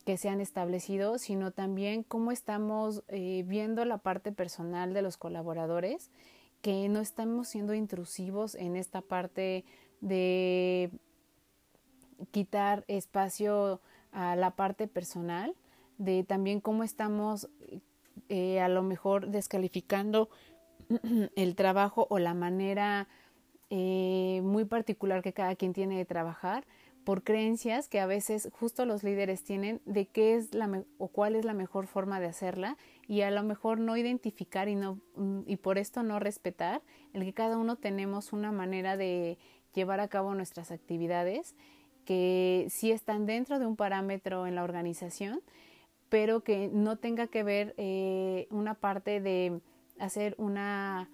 que 0.09 0.17
se 0.17 0.31
han 0.31 0.41
establecido, 0.41 1.19
sino 1.19 1.51
también 1.51 2.03
cómo 2.03 2.33
estamos 2.33 3.05
eh, 3.09 3.45
viendo 3.47 3.85
la 3.85 3.99
parte 3.99 4.33
personal 4.33 4.95
de 4.95 5.03
los 5.03 5.19
colaboradores, 5.19 6.11
que 6.63 6.89
no 6.89 7.01
estamos 7.01 7.49
siendo 7.49 7.75
intrusivos 7.75 8.55
en 8.55 8.77
esta 8.77 9.03
parte 9.03 9.67
de 10.01 10.91
quitar 12.31 12.87
espacio 12.89 13.83
a 14.11 14.35
la 14.35 14.53
parte 14.53 14.89
personal, 14.89 15.55
de 15.99 16.25
también 16.25 16.63
cómo 16.63 16.85
estamos 16.85 17.51
eh, 18.31 18.61
a 18.61 18.69
lo 18.71 18.83
mejor 18.83 19.29
descalificando 19.29 20.31
el 21.37 21.55
trabajo 21.55 22.07
o 22.09 22.19
la 22.19 22.33
manera 22.33 23.09
eh, 23.69 24.41
muy 24.43 24.65
particular 24.65 25.23
que 25.23 25.35
cada 25.35 25.55
quien 25.55 25.75
tiene 25.75 25.99
de 25.99 26.07
trabajar 26.07 26.65
por 27.09 27.23
creencias 27.23 27.89
que 27.89 28.01
a 28.01 28.07
veces 28.07 28.51
justo 28.53 28.85
los 28.85 29.03
líderes 29.03 29.43
tienen 29.43 29.81
de 29.87 30.05
qué 30.05 30.35
es 30.35 30.53
la 30.55 30.85
o 30.99 31.09
cuál 31.09 31.37
es 31.37 31.47
la 31.47 31.55
mejor 31.55 31.87
forma 31.87 32.21
de 32.21 32.27
hacerla 32.27 32.77
y 33.07 33.23
a 33.23 33.31
lo 33.31 33.43
mejor 33.45 33.81
no 33.81 33.97
identificar 33.97 34.69
y 34.69 34.75
no 34.75 35.01
mm, 35.17 35.41
y 35.47 35.57
por 35.57 35.79
esto 35.79 36.03
no 36.03 36.19
respetar 36.19 36.83
el 37.15 37.25
que 37.25 37.33
cada 37.33 37.57
uno 37.57 37.77
tenemos 37.77 38.35
una 38.35 38.53
manera 38.53 38.99
de 38.99 39.39
llevar 39.73 40.01
a 40.01 40.09
cabo 40.09 40.35
nuestras 40.35 40.71
actividades 40.71 41.55
que 42.05 42.67
sí 42.69 42.93
están 42.93 43.25
dentro 43.25 43.59
de 43.59 43.65
un 43.65 43.77
parámetro 43.77 44.47
en 44.47 44.55
la 44.55 44.63
organización 44.63 45.41
pero 46.11 46.45
que 46.45 46.69
no 46.71 46.99
tenga 46.99 47.27
que 47.27 47.43
ver 47.43 47.73
eh, 47.79 48.49
una 48.51 48.75
parte 48.75 49.23
de 49.23 49.63
hacer 49.99 50.35
una 50.37 51.09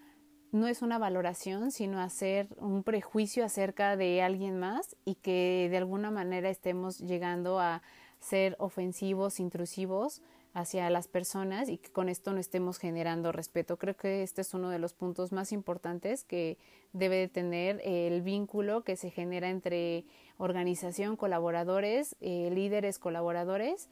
no 0.55 0.69
es 0.69 0.83
una 0.83 0.99
valoración, 0.99 1.73
sino 1.73 2.01
hacer 2.01 2.47
un 2.59 2.85
prejuicio 2.85 3.45
acerca 3.45 3.97
de 3.97 4.23
alguien 4.23 4.57
más 4.61 4.95
y 5.05 5.17
que 5.17 5.67
de 5.69 5.77
alguna 5.79 6.13
manera 6.13 6.49
estemos 6.49 7.01
llegando 7.01 7.59
a 7.59 7.83
ser 8.21 8.55
ofensivos, 8.61 9.41
intrusivos 9.41 10.23
hacia 10.53 10.89
las 10.91 11.09
personas 11.09 11.69
y 11.69 11.79
que 11.79 11.91
con 11.91 12.09
esto 12.09 12.33
no 12.33 12.39
estemos 12.39 12.79
generando 12.79 13.33
respeto. 13.33 13.79
Creo 13.79 13.97
que 13.97 14.23
este 14.23 14.43
es 14.43 14.55
uno 14.55 14.71
de 14.71 14.79
los 14.79 14.95
puntos 14.95 15.33
más 15.33 15.51
importantes 15.51 16.23
que 16.23 16.57
debe 16.93 17.17
de 17.17 17.29
tener 17.29 17.81
el 17.85 18.23
vínculo 18.23 18.85
que 18.85 18.95
se 18.95 19.11
genera 19.11 19.51
entre 19.51 20.05
organización, 20.39 21.17
colaboradores, 21.17 22.15
eh, 22.21 22.51
líderes, 22.53 23.01
colaboradores 23.01 23.89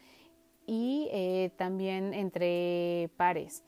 y 0.65 1.09
eh, 1.11 1.51
también 1.57 2.15
entre 2.15 3.11
pares. 3.17 3.65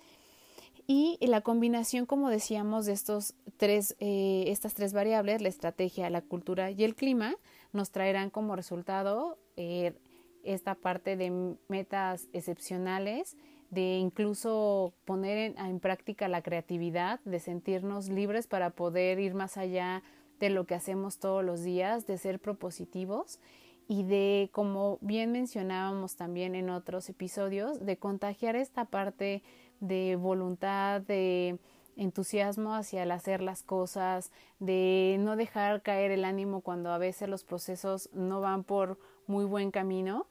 Y 0.86 1.18
la 1.20 1.40
combinación, 1.40 2.04
como 2.04 2.28
decíamos, 2.28 2.84
de 2.84 2.92
estos 2.92 3.34
tres, 3.56 3.96
eh, 4.00 4.44
estas 4.48 4.74
tres 4.74 4.92
variables, 4.92 5.40
la 5.40 5.48
estrategia, 5.48 6.10
la 6.10 6.20
cultura 6.20 6.70
y 6.70 6.84
el 6.84 6.94
clima, 6.94 7.36
nos 7.72 7.90
traerán 7.90 8.28
como 8.28 8.54
resultado 8.54 9.38
eh, 9.56 9.94
esta 10.42 10.74
parte 10.74 11.16
de 11.16 11.56
metas 11.68 12.28
excepcionales, 12.34 13.36
de 13.70 13.96
incluso 13.96 14.92
poner 15.06 15.54
en, 15.58 15.80
práctica 15.80 16.28
la 16.28 16.42
creatividad, 16.42 17.18
de 17.24 17.40
sentirnos 17.40 18.08
libres 18.08 18.46
para 18.46 18.70
poder 18.70 19.18
ir 19.18 19.34
más 19.34 19.56
allá 19.56 20.02
de 20.38 20.50
lo 20.50 20.66
que 20.66 20.74
hacemos 20.74 21.18
todos 21.18 21.42
los 21.42 21.64
días, 21.64 22.06
de 22.06 22.18
ser 22.18 22.40
propositivos 22.40 23.40
y 23.88 24.04
de, 24.04 24.50
como 24.52 24.98
bien 25.00 25.32
mencionábamos 25.32 26.16
también 26.16 26.54
en 26.54 26.70
otros 26.70 27.08
episodios, 27.08 27.84
de 27.84 27.96
contagiar 27.98 28.56
esta 28.56 28.84
parte 28.86 29.42
de 29.80 30.16
voluntad, 30.16 31.00
de 31.02 31.58
entusiasmo 31.96 32.74
hacia 32.74 33.02
el 33.02 33.10
hacer 33.10 33.40
las 33.40 33.62
cosas, 33.62 34.32
de 34.58 35.16
no 35.20 35.36
dejar 35.36 35.82
caer 35.82 36.10
el 36.10 36.24
ánimo 36.24 36.60
cuando 36.60 36.90
a 36.90 36.98
veces 36.98 37.28
los 37.28 37.44
procesos 37.44 38.08
no 38.12 38.40
van 38.40 38.64
por 38.64 38.98
muy 39.26 39.44
buen 39.44 39.70
camino 39.70 40.26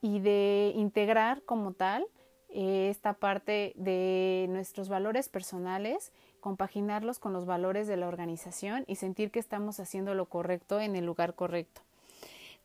y 0.00 0.20
de 0.20 0.72
integrar 0.76 1.42
como 1.42 1.72
tal 1.72 2.06
eh, 2.48 2.88
esta 2.90 3.14
parte 3.14 3.72
de 3.76 4.46
nuestros 4.50 4.88
valores 4.88 5.28
personales, 5.28 6.12
compaginarlos 6.40 7.18
con 7.18 7.32
los 7.32 7.46
valores 7.46 7.86
de 7.86 7.96
la 7.96 8.08
organización 8.08 8.84
y 8.86 8.96
sentir 8.96 9.30
que 9.30 9.40
estamos 9.40 9.80
haciendo 9.80 10.14
lo 10.14 10.26
correcto 10.26 10.80
en 10.80 10.96
el 10.96 11.06
lugar 11.06 11.34
correcto. 11.34 11.85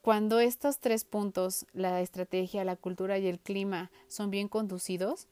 Cuando 0.01 0.39
estos 0.39 0.79
tres 0.79 1.05
puntos, 1.05 1.67
la 1.73 2.01
estrategia, 2.01 2.63
la 2.63 2.75
cultura 2.75 3.19
y 3.19 3.27
el 3.27 3.39
clima, 3.39 3.91
son 4.07 4.31
bien 4.31 4.47
conducidos, 4.47 5.27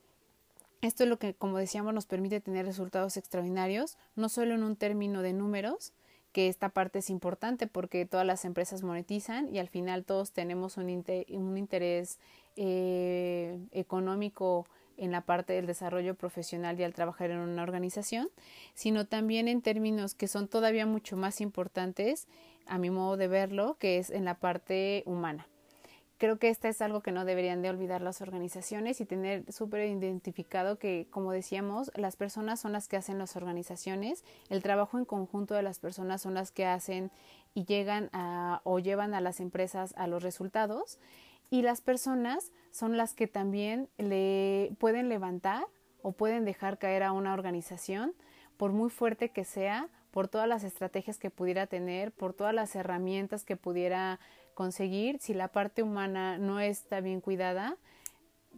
esto 0.81 1.03
es 1.03 1.09
lo 1.09 1.17
que, 1.17 1.33
como 1.33 1.57
decíamos, 1.57 1.93
nos 1.93 2.05
permite 2.05 2.39
tener 2.39 2.65
resultados 2.65 3.17
extraordinarios, 3.17 3.97
no 4.15 4.29
solo 4.29 4.53
en 4.53 4.63
un 4.63 4.75
término 4.75 5.21
de 5.21 5.33
números, 5.33 5.91
que 6.31 6.47
esta 6.47 6.69
parte 6.69 6.99
es 6.99 7.09
importante 7.09 7.65
porque 7.65 8.05
todas 8.05 8.25
las 8.25 8.45
empresas 8.45 8.83
monetizan 8.83 9.53
y 9.53 9.57
al 9.57 9.67
final 9.67 10.05
todos 10.05 10.31
tenemos 10.31 10.77
un, 10.77 10.89
interés 10.89 12.19
eh, 12.55 13.59
económico 13.71 14.67
en 14.97 15.11
la 15.11 15.21
parte 15.21 15.53
del 15.53 15.65
desarrollo 15.65 16.13
profesional 16.15 16.79
y 16.79 16.83
al 16.83 16.93
trabajar 16.93 17.31
en 17.31 17.39
una 17.39 17.63
organización, 17.63 18.29
sino 18.73 19.07
también 19.07 19.47
en 19.47 19.61
términos 19.61 20.13
que 20.13 20.27
son 20.27 20.47
todavía 20.47 20.85
mucho 20.85 21.17
más 21.17 21.41
importantes, 21.41 22.27
a 22.69 22.77
mi 22.77 22.89
modo 22.89 23.17
de 23.17 23.27
verlo, 23.27 23.77
que 23.79 23.97
es 23.97 24.09
en 24.09 24.25
la 24.25 24.35
parte 24.35 25.03
humana. 25.05 25.47
Creo 26.19 26.37
que 26.37 26.49
esta 26.49 26.67
es 26.67 26.81
algo 26.81 26.99
que 26.99 27.13
no 27.13 27.23
deberían 27.23 27.61
de 27.61 27.69
olvidar 27.69 28.01
las 28.01 28.19
organizaciones 28.21 28.99
y 28.99 29.05
tener 29.05 29.49
súper 29.51 29.87
identificado 29.87 30.77
que, 30.77 31.07
como 31.11 31.31
decíamos, 31.31 31.93
las 31.95 32.17
personas 32.17 32.59
son 32.59 32.73
las 32.73 32.89
que 32.89 32.97
hacen 32.97 33.17
las 33.17 33.37
organizaciones, 33.37 34.25
el 34.49 34.61
trabajo 34.61 34.97
en 34.97 35.05
conjunto 35.05 35.53
de 35.53 35.63
las 35.63 35.79
personas 35.79 36.21
son 36.21 36.33
las 36.33 36.51
que 36.51 36.65
hacen 36.65 37.09
y 37.53 37.63
llegan 37.63 38.09
a, 38.11 38.59
o 38.65 38.79
llevan 38.79 39.13
a 39.13 39.21
las 39.21 39.39
empresas 39.39 39.93
a 39.95 40.07
los 40.07 40.21
resultados 40.21 40.99
y 41.49 41.61
las 41.61 41.79
personas 41.79 42.51
son 42.71 42.97
las 42.97 43.13
que 43.13 43.27
también 43.27 43.87
le 43.97 44.75
pueden 44.77 45.07
levantar 45.07 45.65
o 46.01 46.11
pueden 46.11 46.43
dejar 46.43 46.79
caer 46.79 47.03
a 47.03 47.13
una 47.13 47.33
organización, 47.33 48.13
por 48.57 48.73
muy 48.73 48.89
fuerte 48.89 49.29
que 49.29 49.45
sea, 49.45 49.87
por 50.11 50.27
todas 50.27 50.47
las 50.47 50.63
estrategias 50.63 51.19
que 51.19 51.29
pudiera 51.29 51.67
tener, 51.67 52.11
por 52.11 52.33
todas 52.33 52.53
las 52.53 52.75
herramientas 52.75 53.43
que 53.43 53.55
pudiera 53.55 54.19
conseguir. 54.53 55.19
Si 55.19 55.33
la 55.33 55.49
parte 55.49 55.83
humana 55.83 56.37
no 56.37 56.59
está 56.59 57.01
bien 57.01 57.21
cuidada, 57.21 57.77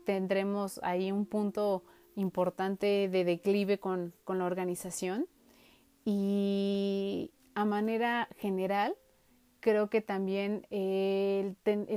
tendremos 0.05 0.79
ahí 0.83 1.11
un 1.11 1.25
punto 1.25 1.83
importante 2.15 3.09
de 3.09 3.23
declive 3.23 3.79
con, 3.79 4.13
con 4.23 4.39
la 4.39 4.45
organización. 4.45 5.27
Y 6.05 7.31
a 7.53 7.65
manera 7.65 8.27
general, 8.37 8.95
creo 9.61 9.89
que 9.89 10.01
también 10.01 10.67
el, 10.69 11.55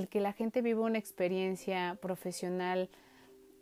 que 0.09 0.21
la 0.21 0.33
gente 0.33 0.63
viva 0.63 0.83
una 0.83 0.99
experiencia 0.99 1.99
profesional 2.01 2.91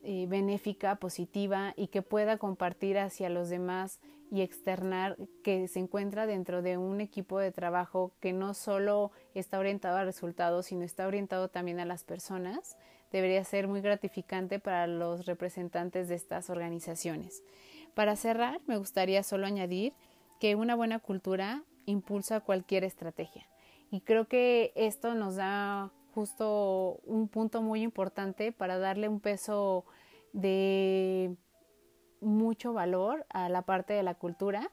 eh, 0.03 0.27
benéfica, 0.29 0.97
positiva 0.97 1.73
y 1.77 1.87
que 1.87 2.03
pueda 2.03 2.37
compartir 2.37 2.99
hacia 2.99 3.31
los 3.31 3.49
demás 3.49 4.01
y 4.33 4.41
externar 4.41 5.19
que 5.45 5.69
se 5.69 5.79
encuentra 5.79 6.27
dentro 6.27 6.63
de 6.63 6.79
un 6.79 7.03
equipo 7.03 7.39
de 7.39 7.53
trabajo 7.53 8.13
que 8.19 8.33
no 8.33 8.55
solo 8.55 9.13
está 9.35 9.59
orientado 9.59 9.99
a 9.99 10.05
resultados, 10.05 10.65
sino 10.67 10.85
está 10.85 11.07
orientado 11.07 11.49
también 11.49 11.81
a 11.81 11.85
las 11.85 12.03
personas, 12.03 12.79
debería 13.13 13.45
ser 13.45 13.69
muy 13.69 13.83
gratificante 13.83 14.59
para 14.59 14.87
los 14.87 15.27
representantes 15.27 16.09
de 16.09 16.15
estas 16.15 16.49
organizaciones. 16.49 17.43
Para 17.93 18.17
cerrar, 18.17 18.63
me 18.67 18.79
gustaría 18.79 19.23
solo 19.23 19.45
añadir 19.45 19.93
que 20.41 20.55
una 20.55 20.77
buena 20.77 20.99
cultura 20.99 21.63
impulsa 21.85 22.41
cualquier 22.41 22.85
estrategia. 22.85 23.47
Y 23.91 24.01
creo 24.01 24.29
que 24.29 24.73
esto 24.77 25.15
nos 25.15 25.37
da 25.37 25.93
justo 26.15 27.01
un 27.05 27.29
punto 27.29 27.61
muy 27.61 27.83
importante 27.83 28.51
para 28.51 28.79
darle 28.79 29.11
un 29.11 29.21
peso 29.21 29.85
de 30.33 31.37
mucho 32.23 32.73
valor 32.73 33.27
a 33.31 33.49
la 33.49 33.63
parte 33.63 33.93
de 33.93 34.03
la 34.03 34.15
cultura 34.15 34.71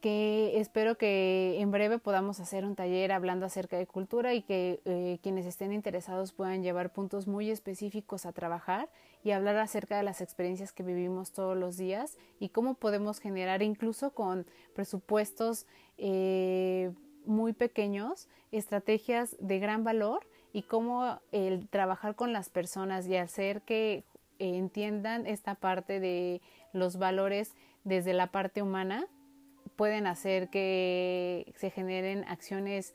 que 0.00 0.58
espero 0.58 0.96
que 0.96 1.60
en 1.60 1.70
breve 1.70 1.98
podamos 1.98 2.40
hacer 2.40 2.64
un 2.64 2.74
taller 2.74 3.12
hablando 3.12 3.44
acerca 3.44 3.76
de 3.76 3.86
cultura 3.86 4.32
y 4.32 4.42
que 4.42 4.80
eh, 4.86 5.18
quienes 5.22 5.44
estén 5.44 5.72
interesados 5.72 6.32
puedan 6.32 6.62
llevar 6.62 6.90
puntos 6.90 7.26
muy 7.26 7.50
específicos 7.50 8.24
a 8.24 8.32
trabajar 8.32 8.88
y 9.22 9.32
hablar 9.32 9.56
acerca 9.56 9.98
de 9.98 10.02
las 10.02 10.22
experiencias 10.22 10.72
que 10.72 10.82
vivimos 10.82 11.32
todos 11.32 11.56
los 11.56 11.76
días 11.76 12.16
y 12.38 12.48
cómo 12.48 12.74
podemos 12.74 13.20
generar 13.20 13.62
incluso 13.62 14.12
con 14.12 14.46
presupuestos 14.74 15.66
eh, 15.98 16.92
muy 17.26 17.52
pequeños, 17.52 18.28
estrategias 18.52 19.36
de 19.38 19.58
gran 19.58 19.84
valor 19.84 20.26
y 20.54 20.62
cómo 20.62 21.20
el 21.30 21.68
trabajar 21.68 22.16
con 22.16 22.32
las 22.32 22.48
personas 22.48 23.06
y 23.06 23.16
hacer 23.16 23.60
que 23.62 24.04
entiendan 24.38 25.26
esta 25.26 25.54
parte 25.54 26.00
de 26.00 26.40
los 26.72 26.98
valores 26.98 27.54
desde 27.84 28.12
la 28.12 28.28
parte 28.28 28.62
humana 28.62 29.06
pueden 29.76 30.06
hacer 30.06 30.48
que 30.50 31.52
se 31.56 31.70
generen 31.70 32.24
acciones 32.28 32.94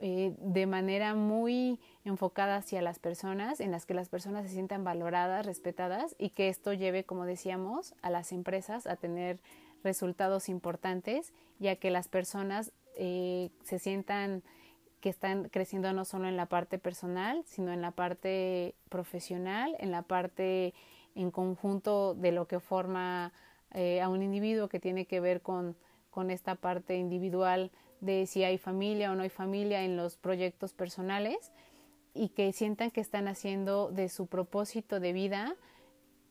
eh, 0.00 0.34
de 0.38 0.66
manera 0.66 1.14
muy 1.14 1.80
enfocada 2.04 2.56
hacia 2.56 2.80
las 2.82 3.00
personas, 3.00 3.58
en 3.58 3.72
las 3.72 3.84
que 3.84 3.94
las 3.94 4.08
personas 4.08 4.44
se 4.44 4.50
sientan 4.50 4.84
valoradas, 4.84 5.44
respetadas 5.44 6.14
y 6.18 6.30
que 6.30 6.48
esto 6.48 6.72
lleve, 6.72 7.02
como 7.02 7.24
decíamos, 7.24 7.94
a 8.00 8.10
las 8.10 8.30
empresas 8.30 8.86
a 8.86 8.94
tener 8.94 9.40
resultados 9.82 10.48
importantes, 10.48 11.32
ya 11.58 11.76
que 11.76 11.90
las 11.90 12.06
personas 12.06 12.72
eh, 12.96 13.50
se 13.64 13.78
sientan 13.78 14.42
que 15.00 15.08
están 15.08 15.48
creciendo 15.48 15.92
no 15.92 16.04
solo 16.04 16.28
en 16.28 16.36
la 16.36 16.46
parte 16.46 16.78
personal, 16.78 17.42
sino 17.44 17.72
en 17.72 17.82
la 17.82 17.90
parte 17.90 18.74
profesional, 18.88 19.76
en 19.78 19.90
la 19.90 20.02
parte 20.02 20.74
en 21.14 21.30
conjunto 21.30 22.14
de 22.14 22.32
lo 22.32 22.46
que 22.46 22.60
forma 22.60 23.32
eh, 23.72 24.00
a 24.00 24.08
un 24.08 24.22
individuo 24.22 24.68
que 24.68 24.80
tiene 24.80 25.06
que 25.06 25.20
ver 25.20 25.42
con, 25.42 25.76
con 26.10 26.30
esta 26.30 26.54
parte 26.54 26.96
individual 26.96 27.70
de 28.00 28.26
si 28.26 28.44
hay 28.44 28.58
familia 28.58 29.12
o 29.12 29.14
no 29.14 29.22
hay 29.22 29.28
familia 29.28 29.82
en 29.82 29.96
los 29.96 30.16
proyectos 30.16 30.72
personales 30.72 31.52
y 32.14 32.30
que 32.30 32.52
sientan 32.52 32.90
que 32.90 33.00
están 33.00 33.28
haciendo 33.28 33.90
de 33.90 34.08
su 34.08 34.26
propósito 34.26 35.00
de 35.00 35.12
vida 35.12 35.56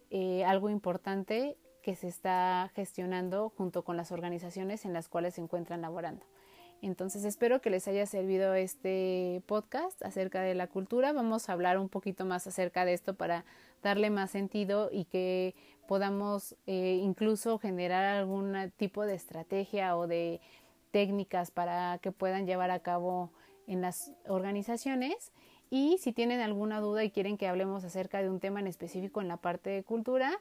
eh, 0.09 0.45
algo 0.45 0.69
importante 0.69 1.57
que 1.81 1.95
se 1.95 2.07
está 2.07 2.71
gestionando 2.75 3.49
junto 3.57 3.83
con 3.83 3.97
las 3.97 4.11
organizaciones 4.11 4.85
en 4.85 4.93
las 4.93 5.09
cuales 5.09 5.35
se 5.35 5.41
encuentran 5.41 5.81
laborando. 5.81 6.25
Entonces 6.81 7.25
espero 7.25 7.61
que 7.61 7.69
les 7.69 7.87
haya 7.87 8.05
servido 8.05 8.53
este 8.53 9.41
podcast 9.47 10.01
acerca 10.03 10.41
de 10.41 10.53
la 10.53 10.67
cultura. 10.67 11.11
Vamos 11.11 11.49
a 11.49 11.53
hablar 11.53 11.77
un 11.77 11.89
poquito 11.89 12.25
más 12.25 12.45
acerca 12.45 12.85
de 12.85 12.93
esto 12.93 13.15
para 13.15 13.45
darle 13.81 14.09
más 14.09 14.31
sentido 14.31 14.89
y 14.91 15.05
que 15.05 15.55
podamos 15.87 16.55
eh, 16.65 16.99
incluso 17.01 17.57
generar 17.59 18.03
algún 18.05 18.71
tipo 18.77 19.05
de 19.05 19.15
estrategia 19.15 19.95
o 19.97 20.07
de 20.07 20.41
técnicas 20.91 21.51
para 21.51 21.97
que 21.99 22.11
puedan 22.11 22.45
llevar 22.45 22.71
a 22.71 22.79
cabo 22.79 23.31
en 23.67 23.81
las 23.81 24.11
organizaciones. 24.27 25.31
Y 25.69 25.97
si 25.99 26.13
tienen 26.13 26.39
alguna 26.39 26.79
duda 26.79 27.03
y 27.03 27.11
quieren 27.11 27.37
que 27.37 27.47
hablemos 27.47 27.83
acerca 27.83 28.21
de 28.21 28.29
un 28.29 28.39
tema 28.39 28.59
en 28.59 28.67
específico 28.67 29.21
en 29.21 29.27
la 29.27 29.37
parte 29.37 29.69
de 29.69 29.83
cultura, 29.83 30.39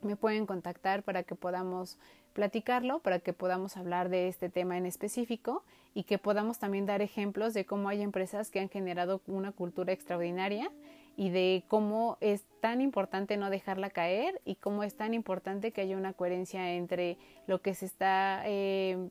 me 0.00 0.16
pueden 0.16 0.46
contactar 0.46 1.02
para 1.02 1.22
que 1.22 1.34
podamos 1.34 1.98
platicarlo, 2.32 3.00
para 3.00 3.18
que 3.18 3.32
podamos 3.32 3.76
hablar 3.76 4.08
de 4.08 4.28
este 4.28 4.48
tema 4.48 4.78
en 4.78 4.86
específico 4.86 5.64
y 5.92 6.04
que 6.04 6.18
podamos 6.18 6.58
también 6.58 6.86
dar 6.86 7.02
ejemplos 7.02 7.52
de 7.52 7.66
cómo 7.66 7.88
hay 7.88 8.02
empresas 8.02 8.50
que 8.50 8.60
han 8.60 8.68
generado 8.68 9.20
una 9.26 9.52
cultura 9.52 9.92
extraordinaria 9.92 10.70
y 11.18 11.30
de 11.30 11.64
cómo 11.66 12.16
es 12.20 12.44
tan 12.60 12.80
importante 12.80 13.36
no 13.36 13.50
dejarla 13.50 13.90
caer 13.90 14.40
y 14.44 14.54
cómo 14.54 14.84
es 14.84 14.94
tan 14.94 15.14
importante 15.14 15.72
que 15.72 15.80
haya 15.80 15.96
una 15.96 16.12
coherencia 16.12 16.74
entre 16.74 17.18
lo 17.48 17.60
que 17.60 17.74
se 17.74 17.86
está 17.86 18.44
eh, 18.46 19.10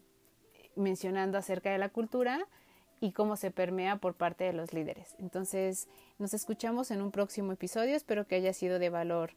mencionando 0.77 1.37
acerca 1.37 1.69
de 1.69 1.77
la 1.77 1.89
cultura 1.89 2.47
y 3.01 3.11
cómo 3.11 3.35
se 3.35 3.51
permea 3.51 3.97
por 3.97 4.13
parte 4.15 4.45
de 4.45 4.53
los 4.53 4.71
líderes. 4.71 5.15
Entonces, 5.19 5.89
nos 6.17 6.33
escuchamos 6.33 6.91
en 6.91 7.01
un 7.01 7.11
próximo 7.11 7.51
episodio. 7.51 7.93
Espero 7.93 8.25
que 8.25 8.35
haya 8.35 8.53
sido 8.53 8.79
de 8.79 8.89
valor 8.89 9.31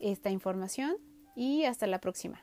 esta 0.00 0.30
información 0.30 0.96
y 1.36 1.64
hasta 1.64 1.86
la 1.86 2.00
próxima. 2.00 2.42